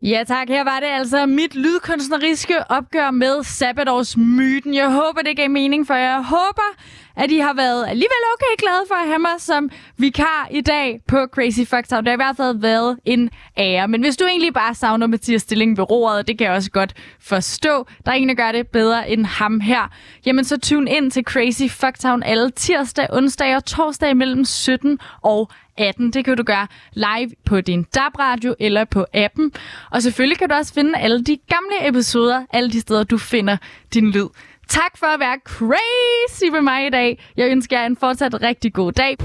Ja 0.08 0.24
tak, 0.24 0.48
her 0.48 0.64
var 0.64 0.80
det 0.80 0.86
altså 0.86 1.26
mit 1.26 1.54
lydkunstneriske 1.54 2.70
opgør 2.70 3.10
med 3.10 3.44
Sabbatårs 3.44 4.16
myten. 4.16 4.74
Jeg 4.74 4.90
håber, 4.90 5.22
det 5.24 5.36
gav 5.36 5.50
mening 5.50 5.86
for 5.86 5.94
jer. 5.94 6.10
Jeg 6.10 6.24
håber, 6.24 6.68
at 7.16 7.30
I 7.30 7.38
har 7.38 7.54
været 7.54 7.86
alligevel 7.88 8.22
okay 8.34 8.54
glade 8.58 8.84
for 8.88 8.94
at 8.94 9.06
have 9.06 9.18
mig 9.18 9.30
som 9.38 9.70
vikar 9.96 10.48
i 10.50 10.60
dag 10.60 11.00
på 11.08 11.26
Crazy 11.34 11.60
Fucked 11.60 11.92
Out. 11.92 12.04
Det 12.04 12.08
har 12.08 12.12
i 12.12 12.24
hvert 12.24 12.36
fald 12.36 12.60
været 12.60 12.98
en 13.04 13.30
ære. 13.58 13.88
Men 13.88 14.00
hvis 14.00 14.16
du 14.16 14.24
egentlig 14.24 14.54
bare 14.54 14.74
savner 14.74 15.06
Mathias 15.06 15.42
Stilling 15.42 15.76
ved 15.76 15.90
roret, 15.90 16.28
det 16.28 16.38
kan 16.38 16.46
jeg 16.46 16.54
også 16.54 16.70
godt 16.70 16.94
forstå. 17.20 17.86
Der 18.04 18.10
er 18.10 18.14
ingen, 18.14 18.36
der 18.36 18.44
gør 18.44 18.52
det 18.52 18.68
bedre 18.68 19.10
end 19.10 19.26
ham 19.26 19.60
her. 19.60 19.90
Jamen 20.26 20.44
så 20.44 20.58
tune 20.58 20.90
ind 20.90 21.10
til 21.10 21.24
Crazy 21.24 21.62
Fucked 21.70 22.00
Town 22.02 22.22
alle 22.22 22.50
tirsdag, 22.50 23.06
onsdag 23.10 23.56
og 23.56 23.64
torsdag 23.64 24.16
mellem 24.16 24.44
17 24.44 24.98
og 25.22 25.50
18. 25.78 26.10
Det 26.10 26.24
kan 26.24 26.36
du 26.36 26.42
gøre 26.42 26.66
live 26.92 27.30
på 27.44 27.60
din 27.60 27.82
DAB-radio 27.82 28.54
eller 28.60 28.84
på 28.84 29.06
appen. 29.14 29.52
Og 29.90 30.02
selvfølgelig 30.02 30.38
kan 30.38 30.48
du 30.48 30.54
også 30.54 30.74
finde 30.74 30.98
alle 30.98 31.24
de 31.24 31.38
gamle 31.48 31.88
episoder, 31.88 32.44
alle 32.52 32.70
de 32.70 32.80
steder, 32.80 33.04
du 33.04 33.18
finder 33.18 33.56
din 33.94 34.10
lyd. 34.10 34.28
Tak 34.68 34.96
for 34.98 35.06
at 35.06 35.20
være 35.20 35.38
crazy 35.44 36.52
med 36.52 36.60
mig 36.60 36.86
i 36.86 36.90
dag. 36.90 37.24
Jeg 37.36 37.50
ønsker 37.50 37.78
jer 37.78 37.86
en 37.86 37.96
fortsat 37.96 38.42
rigtig 38.42 38.72
god 38.72 38.92
dag. 38.92 39.16